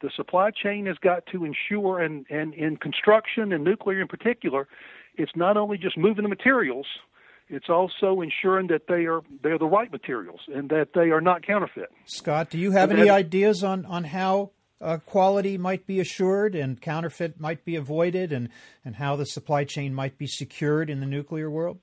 the 0.01 0.11
supply 0.15 0.51
chain 0.51 0.85
has 0.85 0.97
got 0.97 1.25
to 1.27 1.45
ensure 1.45 1.99
and, 1.99 2.27
and 2.29 2.53
in 2.53 2.77
construction 2.77 3.51
and 3.51 3.63
nuclear 3.63 4.01
in 4.01 4.07
particular, 4.07 4.67
it's 5.15 5.35
not 5.35 5.57
only 5.57 5.79
just 5.79 5.97
moving 5.97 6.23
the 6.23 6.29
materials, 6.29 6.85
it's 7.47 7.69
also 7.69 8.21
ensuring 8.21 8.67
that 8.67 8.87
they 8.87 9.05
are 9.05 9.21
they're 9.43 9.59
the 9.59 9.65
right 9.65 9.91
materials 9.91 10.41
and 10.53 10.69
that 10.69 10.89
they 10.93 11.11
are 11.11 11.21
not 11.21 11.45
counterfeit. 11.45 11.91
Scott, 12.05 12.49
do 12.49 12.57
you 12.57 12.71
have 12.71 12.91
and 12.91 12.99
any 12.99 13.09
ideas 13.09 13.63
on 13.63 13.85
on 13.85 14.03
how 14.03 14.51
uh, 14.81 14.97
quality 14.97 15.57
might 15.57 15.85
be 15.85 15.99
assured 15.99 16.55
and 16.55 16.81
counterfeit 16.81 17.39
might 17.39 17.63
be 17.63 17.75
avoided, 17.75 18.31
and 18.31 18.49
and 18.83 18.95
how 18.95 19.15
the 19.15 19.25
supply 19.25 19.63
chain 19.63 19.93
might 19.93 20.17
be 20.17 20.27
secured 20.27 20.89
in 20.89 20.99
the 20.99 21.05
nuclear 21.05 21.49
world? 21.49 21.79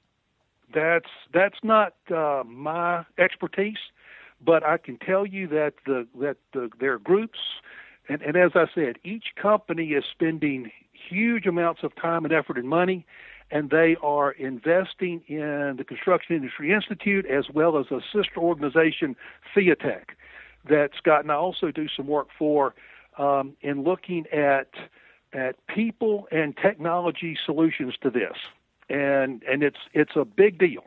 That's 0.74 1.10
that's 1.32 1.58
not 1.62 1.94
uh, 2.10 2.42
my 2.44 3.04
expertise, 3.18 3.78
but 4.44 4.64
I 4.64 4.78
can 4.78 4.98
tell 4.98 5.26
you 5.26 5.46
that 5.48 5.74
the 5.86 6.06
that 6.20 6.38
the, 6.52 6.70
their 6.80 6.98
groups, 6.98 7.38
and, 8.08 8.20
and 8.22 8.36
as 8.36 8.52
I 8.54 8.66
said, 8.74 8.96
each 9.04 9.26
company 9.40 9.88
is 9.88 10.04
spending 10.10 10.70
huge 11.08 11.46
amounts 11.46 11.82
of 11.82 11.94
time 11.96 12.24
and 12.24 12.32
effort 12.32 12.58
and 12.58 12.68
money 12.68 13.06
and 13.52 13.68
they 13.68 13.96
are 14.02 14.32
investing 14.32 15.22
in 15.28 15.74
the 15.76 15.84
Construction 15.86 16.34
Industry 16.34 16.72
Institute 16.72 17.26
as 17.26 17.44
well 17.52 17.78
as 17.78 17.86
a 17.90 18.00
sister 18.00 18.38
organization, 18.38 19.14
FIATECH, 19.54 20.08
that 20.68 20.90
Scott 20.96 21.22
and 21.22 21.30
I 21.30 21.34
also 21.34 21.70
do 21.70 21.86
some 21.94 22.06
work 22.06 22.28
for 22.36 22.74
um, 23.18 23.54
in 23.60 23.84
looking 23.84 24.24
at 24.32 24.70
at 25.34 25.56
people 25.66 26.28
and 26.30 26.56
technology 26.56 27.36
solutions 27.44 27.94
to 28.02 28.10
this, 28.10 28.36
and 28.88 29.42
and 29.42 29.62
it's 29.62 29.78
it's 29.92 30.16
a 30.16 30.24
big 30.24 30.58
deal. 30.58 30.84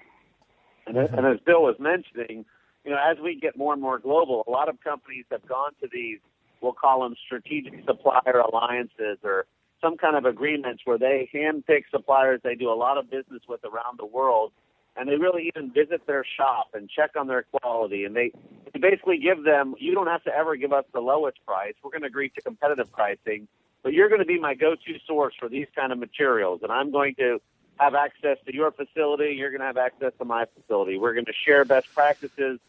And, 0.88 0.98
and 0.98 1.26
as 1.26 1.40
Bill 1.46 1.64
was 1.64 1.76
mentioning, 1.80 2.46
you 2.84 2.92
know, 2.92 2.98
as 2.98 3.18
we 3.24 3.40
get 3.40 3.58
more 3.58 3.74
and 3.74 3.82
more 3.82 4.00
global, 4.00 4.44
a 4.48 4.52
lot 4.52 4.70
of 4.70 4.82
companies 4.84 5.26
have 5.32 5.48
gone 5.48 5.72
to 5.82 5.90
these, 5.92 6.20
we'll 6.62 6.74
call 6.74 7.04
them 7.04 7.16
strategic 7.26 7.84
supplier 7.86 8.40
alliances 8.40 9.18
or 9.24 9.46
some 9.86 9.98
kind 9.98 10.16
of 10.16 10.26
agreements 10.26 10.82
where 10.86 10.98
they 10.98 11.30
handpick 11.32 11.84
suppliers 11.92 12.42
they 12.44 12.56
do 12.56 12.72
a 12.72 12.74
lot 12.74 12.98
of 12.98 13.10
business 13.10 13.42
with 13.48 13.64
around 13.64 14.00
the 14.00 14.06
world, 14.06 14.52
and 14.98 15.08
they 15.08 15.16
really 15.16 15.52
even 15.56 15.72
visit 15.72 16.08
their 16.08 16.26
shop 16.38 16.70
and 16.74 16.90
check 16.90 17.12
on 17.16 17.28
their 17.28 17.44
quality. 17.44 18.04
And 18.06 18.16
they, 18.16 18.32
they 18.74 18.80
basically 18.80 19.20
give 19.20 19.44
them, 19.44 19.76
you 19.78 19.94
don't 19.94 20.08
have 20.08 20.24
to 20.24 20.36
ever 20.36 20.56
give 20.56 20.74
us 20.74 20.86
the 20.92 21.02
lowest 21.02 21.38
price. 21.46 21.74
We're 21.84 21.92
going 21.92 22.02
to 22.02 22.08
agree 22.08 22.30
to 22.30 22.42
competitive 22.42 22.92
pricing, 22.92 23.48
but 23.84 23.94
you're 23.94 24.10
going 24.10 24.22
to 24.22 24.26
be 24.26 24.40
my 24.40 24.56
go-to 24.56 24.94
source 25.06 25.36
for 25.40 25.50
these 25.50 25.68
kind 25.76 25.92
of 25.92 26.00
materials, 26.00 26.62
and 26.64 26.72
I'm 26.72 26.92
going 26.92 27.14
to 27.16 27.40
have 27.80 27.94
access 27.94 28.38
to 28.48 28.56
your 28.56 28.72
facility. 28.72 29.36
You're 29.38 29.52
going 29.52 29.62
to 29.62 29.68
have 29.68 29.78
access 29.78 30.14
to 30.18 30.26
my 30.26 30.46
facility. 30.56 30.98
We're 30.98 31.14
going 31.14 31.26
to 31.26 31.34
share 31.46 31.64
best 31.66 31.88
practices. 31.94 32.60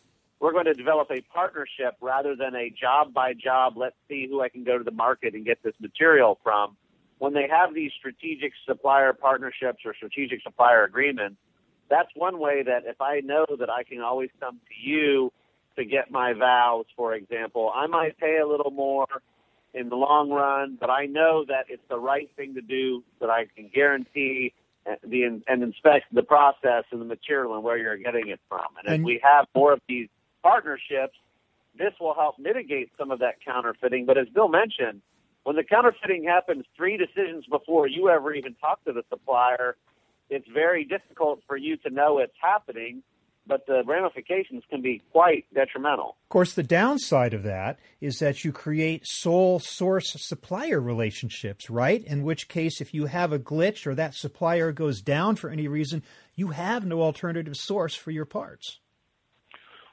We're 0.40 0.52
going 0.52 0.66
to 0.66 0.74
develop 0.74 1.10
a 1.10 1.22
partnership 1.32 1.96
rather 2.02 2.36
than 2.36 2.54
a 2.54 2.68
job 2.68 3.14
by 3.14 3.32
job. 3.32 3.78
Let's 3.78 3.96
see 4.06 4.26
who 4.28 4.42
I 4.42 4.50
can 4.50 4.64
go 4.64 4.76
to 4.76 4.84
the 4.84 4.90
market 4.90 5.34
and 5.34 5.46
get 5.46 5.62
this 5.62 5.74
material 5.80 6.38
from 6.42 6.76
when 7.18 7.32
they 7.32 7.48
have 7.48 7.74
these 7.74 7.92
strategic 7.98 8.52
supplier 8.66 9.12
partnerships 9.12 9.80
or 9.84 9.94
strategic 9.94 10.42
supplier 10.42 10.84
agreements, 10.84 11.36
that's 11.88 12.10
one 12.14 12.38
way 12.38 12.62
that 12.62 12.84
if 12.86 13.00
I 13.00 13.20
know 13.20 13.46
that 13.58 13.70
I 13.70 13.84
can 13.84 14.00
always 14.00 14.30
come 14.40 14.58
to 14.68 14.88
you 14.88 15.32
to 15.76 15.84
get 15.84 16.10
my 16.10 16.32
valves, 16.32 16.88
for 16.96 17.14
example, 17.14 17.72
I 17.74 17.86
might 17.86 18.18
pay 18.18 18.38
a 18.38 18.46
little 18.46 18.70
more 18.70 19.06
in 19.72 19.88
the 19.88 19.96
long 19.96 20.30
run, 20.30 20.76
but 20.80 20.90
I 20.90 21.06
know 21.06 21.44
that 21.46 21.66
it's 21.68 21.82
the 21.88 21.98
right 21.98 22.30
thing 22.36 22.54
to 22.54 22.62
do, 22.62 23.04
that 23.20 23.30
I 23.30 23.46
can 23.54 23.70
guarantee 23.72 24.54
the 25.04 25.24
and 25.24 25.62
inspect 25.62 26.06
the 26.12 26.22
process 26.22 26.84
and 26.90 27.00
the 27.00 27.04
material 27.04 27.54
and 27.54 27.62
where 27.62 27.76
you're 27.76 27.96
getting 27.96 28.28
it 28.28 28.40
from. 28.48 28.66
And, 28.78 28.88
and 28.88 29.02
if 29.02 29.04
we 29.04 29.20
have 29.22 29.46
more 29.54 29.72
of 29.72 29.80
these 29.88 30.08
partnerships, 30.42 31.16
this 31.76 31.92
will 32.00 32.14
help 32.14 32.38
mitigate 32.38 32.90
some 32.98 33.10
of 33.10 33.18
that 33.18 33.34
counterfeiting. 33.44 34.06
But 34.06 34.16
as 34.16 34.28
Bill 34.28 34.48
mentioned, 34.48 35.02
when 35.46 35.54
the 35.54 35.62
counterfeiting 35.62 36.24
happens 36.24 36.64
three 36.76 36.96
decisions 36.96 37.44
before 37.48 37.86
you 37.86 38.08
ever 38.08 38.34
even 38.34 38.56
talk 38.56 38.84
to 38.84 38.92
the 38.92 39.04
supplier, 39.08 39.76
it's 40.28 40.48
very 40.52 40.84
difficult 40.84 41.38
for 41.46 41.56
you 41.56 41.76
to 41.76 41.90
know 41.90 42.18
it's 42.18 42.34
happening 42.42 43.04
but 43.48 43.64
the 43.68 43.84
ramifications 43.86 44.64
can 44.68 44.82
be 44.82 45.00
quite 45.12 45.44
detrimental. 45.54 46.16
Of 46.24 46.28
course, 46.30 46.54
the 46.54 46.64
downside 46.64 47.32
of 47.32 47.44
that 47.44 47.78
is 48.00 48.18
that 48.18 48.44
you 48.44 48.50
create 48.50 49.06
sole 49.06 49.60
source 49.60 50.16
supplier 50.18 50.80
relationships, 50.80 51.70
right? 51.70 52.02
In 52.02 52.24
which 52.24 52.48
case, 52.48 52.80
if 52.80 52.92
you 52.92 53.06
have 53.06 53.32
a 53.32 53.38
glitch 53.38 53.86
or 53.86 53.94
that 53.94 54.14
supplier 54.14 54.72
goes 54.72 55.00
down 55.00 55.36
for 55.36 55.48
any 55.48 55.68
reason, 55.68 56.02
you 56.34 56.48
have 56.48 56.84
no 56.84 57.02
alternative 57.02 57.56
source 57.56 57.94
for 57.94 58.10
your 58.10 58.24
parts. 58.24 58.80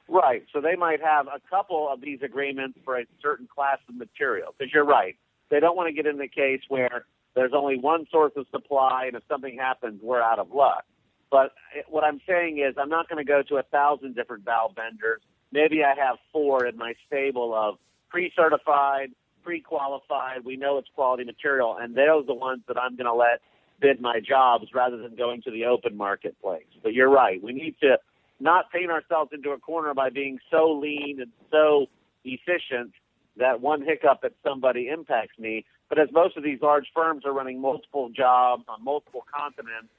Right. 0.08 0.42
So 0.52 0.60
they 0.60 0.74
might 0.74 1.00
have 1.00 1.28
a 1.28 1.40
couple 1.48 1.88
of 1.88 2.00
these 2.00 2.18
agreements 2.22 2.78
for 2.84 2.98
a 2.98 3.04
certain 3.22 3.46
class 3.46 3.78
of 3.88 3.94
material. 3.94 4.52
Because 4.58 4.72
you're 4.74 4.84
right. 4.84 5.16
They 5.50 5.60
don't 5.60 5.76
want 5.76 5.88
to 5.88 5.92
get 5.92 6.06
in 6.06 6.18
the 6.18 6.28
case 6.28 6.60
where 6.68 7.04
there's 7.34 7.52
only 7.54 7.78
one 7.78 8.06
source 8.10 8.32
of 8.36 8.46
supply, 8.50 9.06
and 9.06 9.16
if 9.16 9.22
something 9.28 9.56
happens, 9.58 10.00
we're 10.02 10.22
out 10.22 10.38
of 10.38 10.52
luck. 10.52 10.84
But 11.30 11.52
eh, 11.76 11.82
what 11.88 12.04
I'm 12.04 12.20
saying 12.26 12.58
is, 12.58 12.76
I'm 12.78 12.88
not 12.88 13.08
going 13.08 13.24
to 13.24 13.28
go 13.28 13.42
to 13.48 13.56
a 13.56 13.62
thousand 13.62 14.14
different 14.14 14.44
valve 14.44 14.72
vendors. 14.76 15.20
Maybe 15.52 15.82
I 15.84 15.94
have 15.98 16.16
four 16.32 16.66
in 16.66 16.76
my 16.76 16.94
stable 17.06 17.54
of 17.54 17.78
pre-certified, 18.08 19.10
pre-qualified. 19.42 20.44
We 20.44 20.56
know 20.56 20.78
it's 20.78 20.88
quality 20.94 21.24
material, 21.24 21.76
and 21.80 21.94
those 21.94 22.24
are 22.24 22.26
the 22.26 22.34
ones 22.34 22.62
that 22.68 22.78
I'm 22.78 22.96
going 22.96 23.06
to 23.06 23.14
let 23.14 23.40
bid 23.80 24.00
my 24.00 24.20
jobs 24.20 24.66
rather 24.72 24.96
than 24.96 25.16
going 25.16 25.42
to 25.42 25.50
the 25.50 25.64
open 25.64 25.96
marketplace. 25.96 26.66
But 26.82 26.94
you're 26.94 27.10
right. 27.10 27.42
We 27.42 27.52
need 27.52 27.76
to 27.80 27.98
not 28.40 28.70
paint 28.70 28.90
ourselves 28.90 29.30
into 29.32 29.50
a 29.50 29.58
corner 29.58 29.94
by 29.94 30.10
being 30.10 30.38
so 30.50 30.72
lean 30.72 31.18
and 31.20 31.32
so 31.50 31.86
efficient 32.24 32.92
that 33.36 33.60
one 33.60 33.82
hiccup 33.82 34.20
at 34.24 34.32
somebody 34.42 34.88
impacts 34.88 35.38
me. 35.38 35.64
But 35.88 35.98
as 35.98 36.08
most 36.12 36.36
of 36.36 36.42
these 36.42 36.60
large 36.62 36.86
firms 36.94 37.24
are 37.24 37.32
running 37.32 37.60
multiple 37.60 38.08
jobs 38.08 38.64
on 38.68 38.82
multiple 38.82 39.24
continents, 39.32 39.92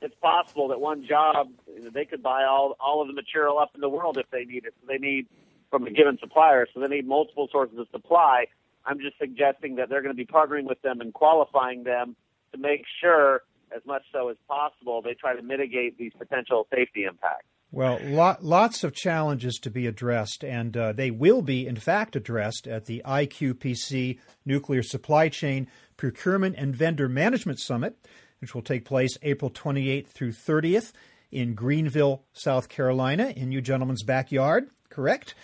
it's 0.00 0.14
possible 0.20 0.68
that 0.68 0.80
one 0.80 1.06
job 1.06 1.48
they 1.92 2.04
could 2.04 2.22
buy 2.22 2.44
all 2.44 2.76
all 2.80 3.02
of 3.02 3.08
the 3.08 3.14
material 3.14 3.58
up 3.58 3.72
in 3.74 3.80
the 3.80 3.88
world 3.88 4.16
if 4.16 4.30
they 4.30 4.44
need 4.44 4.64
it. 4.64 4.74
So 4.80 4.86
they 4.86 4.98
need 4.98 5.26
from 5.70 5.86
a 5.86 5.90
given 5.90 6.18
supplier, 6.18 6.66
so 6.72 6.80
they 6.80 6.86
need 6.86 7.06
multiple 7.06 7.48
sources 7.50 7.78
of 7.78 7.88
supply. 7.90 8.46
I'm 8.86 9.00
just 9.00 9.18
suggesting 9.18 9.76
that 9.76 9.88
they're 9.88 10.02
going 10.02 10.14
to 10.14 10.16
be 10.16 10.24
partnering 10.24 10.64
with 10.64 10.80
them 10.82 11.00
and 11.00 11.12
qualifying 11.12 11.84
them 11.84 12.16
to 12.52 12.58
make 12.58 12.84
sure, 13.00 13.42
as 13.74 13.82
much 13.86 14.02
so 14.12 14.28
as 14.28 14.36
possible, 14.46 15.02
they 15.02 15.14
try 15.14 15.34
to 15.34 15.42
mitigate 15.42 15.98
these 15.98 16.12
potential 16.18 16.66
safety 16.74 17.04
impacts. 17.04 17.46
Well, 17.70 18.00
lot, 18.02 18.42
lots 18.42 18.82
of 18.82 18.94
challenges 18.94 19.58
to 19.62 19.70
be 19.70 19.86
addressed, 19.86 20.42
and 20.42 20.74
uh, 20.74 20.92
they 20.92 21.10
will 21.10 21.42
be, 21.42 21.66
in 21.66 21.76
fact, 21.76 22.16
addressed 22.16 22.66
at 22.66 22.86
the 22.86 23.02
IQPC 23.04 24.18
Nuclear 24.46 24.82
Supply 24.82 25.28
Chain 25.28 25.68
Procurement 25.98 26.56
and 26.56 26.74
Vendor 26.74 27.10
Management 27.10 27.60
Summit 27.60 27.98
which 28.40 28.54
will 28.54 28.62
take 28.62 28.84
place 28.84 29.16
April 29.22 29.50
28th 29.50 30.08
through 30.08 30.32
30th 30.32 30.92
in 31.30 31.54
Greenville, 31.54 32.22
South 32.32 32.68
Carolina, 32.68 33.32
in 33.36 33.52
you 33.52 33.60
gentlemen's 33.60 34.02
backyard, 34.02 34.70
correct? 34.88 35.34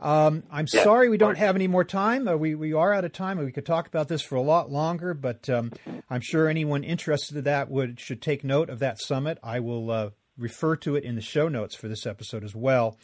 Um, 0.00 0.44
I'm 0.50 0.66
yeah. 0.72 0.82
sorry 0.82 1.08
we 1.08 1.18
don't 1.18 1.36
have 1.36 1.54
any 1.54 1.68
more 1.68 1.84
time. 1.84 2.26
Uh, 2.26 2.36
we, 2.36 2.54
we 2.54 2.72
are 2.72 2.92
out 2.92 3.04
of 3.04 3.12
time. 3.12 3.38
We 3.38 3.52
could 3.52 3.66
talk 3.66 3.86
about 3.86 4.08
this 4.08 4.22
for 4.22 4.36
a 4.36 4.42
lot 4.42 4.70
longer, 4.70 5.12
but 5.12 5.48
um, 5.50 5.72
I'm 6.08 6.22
sure 6.22 6.48
anyone 6.48 6.84
interested 6.84 7.36
in 7.36 7.44
that 7.44 7.70
would 7.70 8.00
should 8.00 8.22
take 8.22 8.42
note 8.42 8.70
of 8.70 8.78
that 8.78 8.98
summit. 8.98 9.38
I 9.42 9.60
will 9.60 9.90
uh, 9.90 10.10
refer 10.38 10.76
to 10.76 10.96
it 10.96 11.04
in 11.04 11.16
the 11.16 11.20
show 11.20 11.48
notes 11.48 11.76
for 11.76 11.88
this 11.88 12.06
episode 12.06 12.44
as 12.44 12.54
well. 12.54 12.96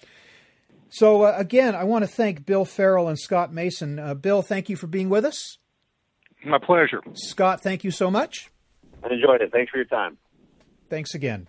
So 0.88 1.22
uh, 1.22 1.34
again, 1.36 1.74
I 1.74 1.84
want 1.84 2.04
to 2.04 2.08
thank 2.08 2.46
Bill 2.46 2.64
Ferrell 2.64 3.08
and 3.08 3.18
Scott 3.18 3.52
Mason. 3.52 3.98
Uh, 3.98 4.14
Bill, 4.14 4.42
thank 4.42 4.68
you 4.68 4.76
for 4.76 4.86
being 4.86 5.10
with 5.10 5.24
us. 5.24 5.58
My 6.44 6.58
pleasure. 6.58 7.02
Scott, 7.14 7.62
thank 7.62 7.84
you 7.84 7.90
so 7.90 8.10
much. 8.10 8.50
I 9.02 9.12
enjoyed 9.12 9.42
it. 9.42 9.52
Thanks 9.52 9.70
for 9.70 9.78
your 9.78 9.86
time. 9.86 10.16
Thanks 10.88 11.14
again. 11.14 11.48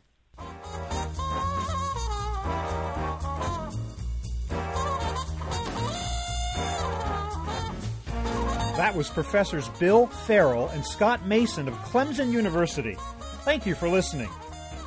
That 8.77 8.95
was 8.95 9.09
Professors 9.09 9.67
Bill 9.79 10.05
Ferrell 10.05 10.69
and 10.69 10.85
Scott 10.85 11.25
Mason 11.25 11.67
of 11.67 11.73
Clemson 11.79 12.31
University. 12.31 12.95
Thank 13.41 13.65
you 13.65 13.73
for 13.73 13.89
listening. 13.89 14.29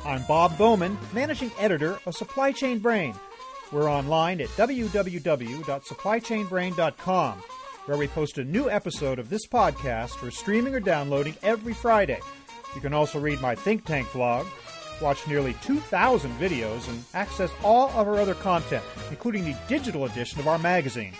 I'm 0.05 0.23
Bob 0.29 0.57
Bowman, 0.57 0.97
Managing 1.11 1.51
Editor 1.59 1.99
of 2.05 2.15
Supply 2.15 2.53
Chain 2.53 2.79
Brain. 2.79 3.13
We're 3.69 3.91
online 3.91 4.39
at 4.39 4.47
www.supplychainbrain.com, 4.49 7.37
where 7.85 7.97
we 7.97 8.07
post 8.07 8.37
a 8.37 8.45
new 8.45 8.69
episode 8.69 9.19
of 9.19 9.29
this 9.29 9.45
podcast 9.45 10.11
for 10.11 10.31
streaming 10.31 10.73
or 10.73 10.79
downloading 10.79 11.35
every 11.43 11.73
Friday. 11.73 12.21
You 12.73 12.79
can 12.79 12.93
also 12.93 13.19
read 13.19 13.41
my 13.41 13.55
Think 13.55 13.83
Tank 13.83 14.09
blog, 14.13 14.47
watch 15.01 15.27
nearly 15.27 15.53
2,000 15.63 16.31
videos, 16.39 16.87
and 16.87 17.03
access 17.13 17.51
all 17.61 17.89
of 17.89 18.07
our 18.07 18.21
other 18.21 18.35
content, 18.35 18.85
including 19.09 19.43
the 19.43 19.57
digital 19.67 20.05
edition 20.05 20.39
of 20.39 20.47
our 20.47 20.59
magazine. 20.59 21.11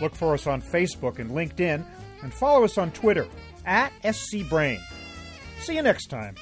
Look 0.00 0.14
for 0.14 0.32
us 0.32 0.46
on 0.46 0.62
Facebook 0.62 1.18
and 1.18 1.30
LinkedIn, 1.30 1.84
and 2.22 2.32
follow 2.32 2.64
us 2.64 2.78
on 2.78 2.90
Twitter 2.92 3.26
at 3.64 3.92
SCBrain. 4.02 4.80
See 5.60 5.76
you 5.76 5.82
next 5.82 6.06
time. 6.06 6.36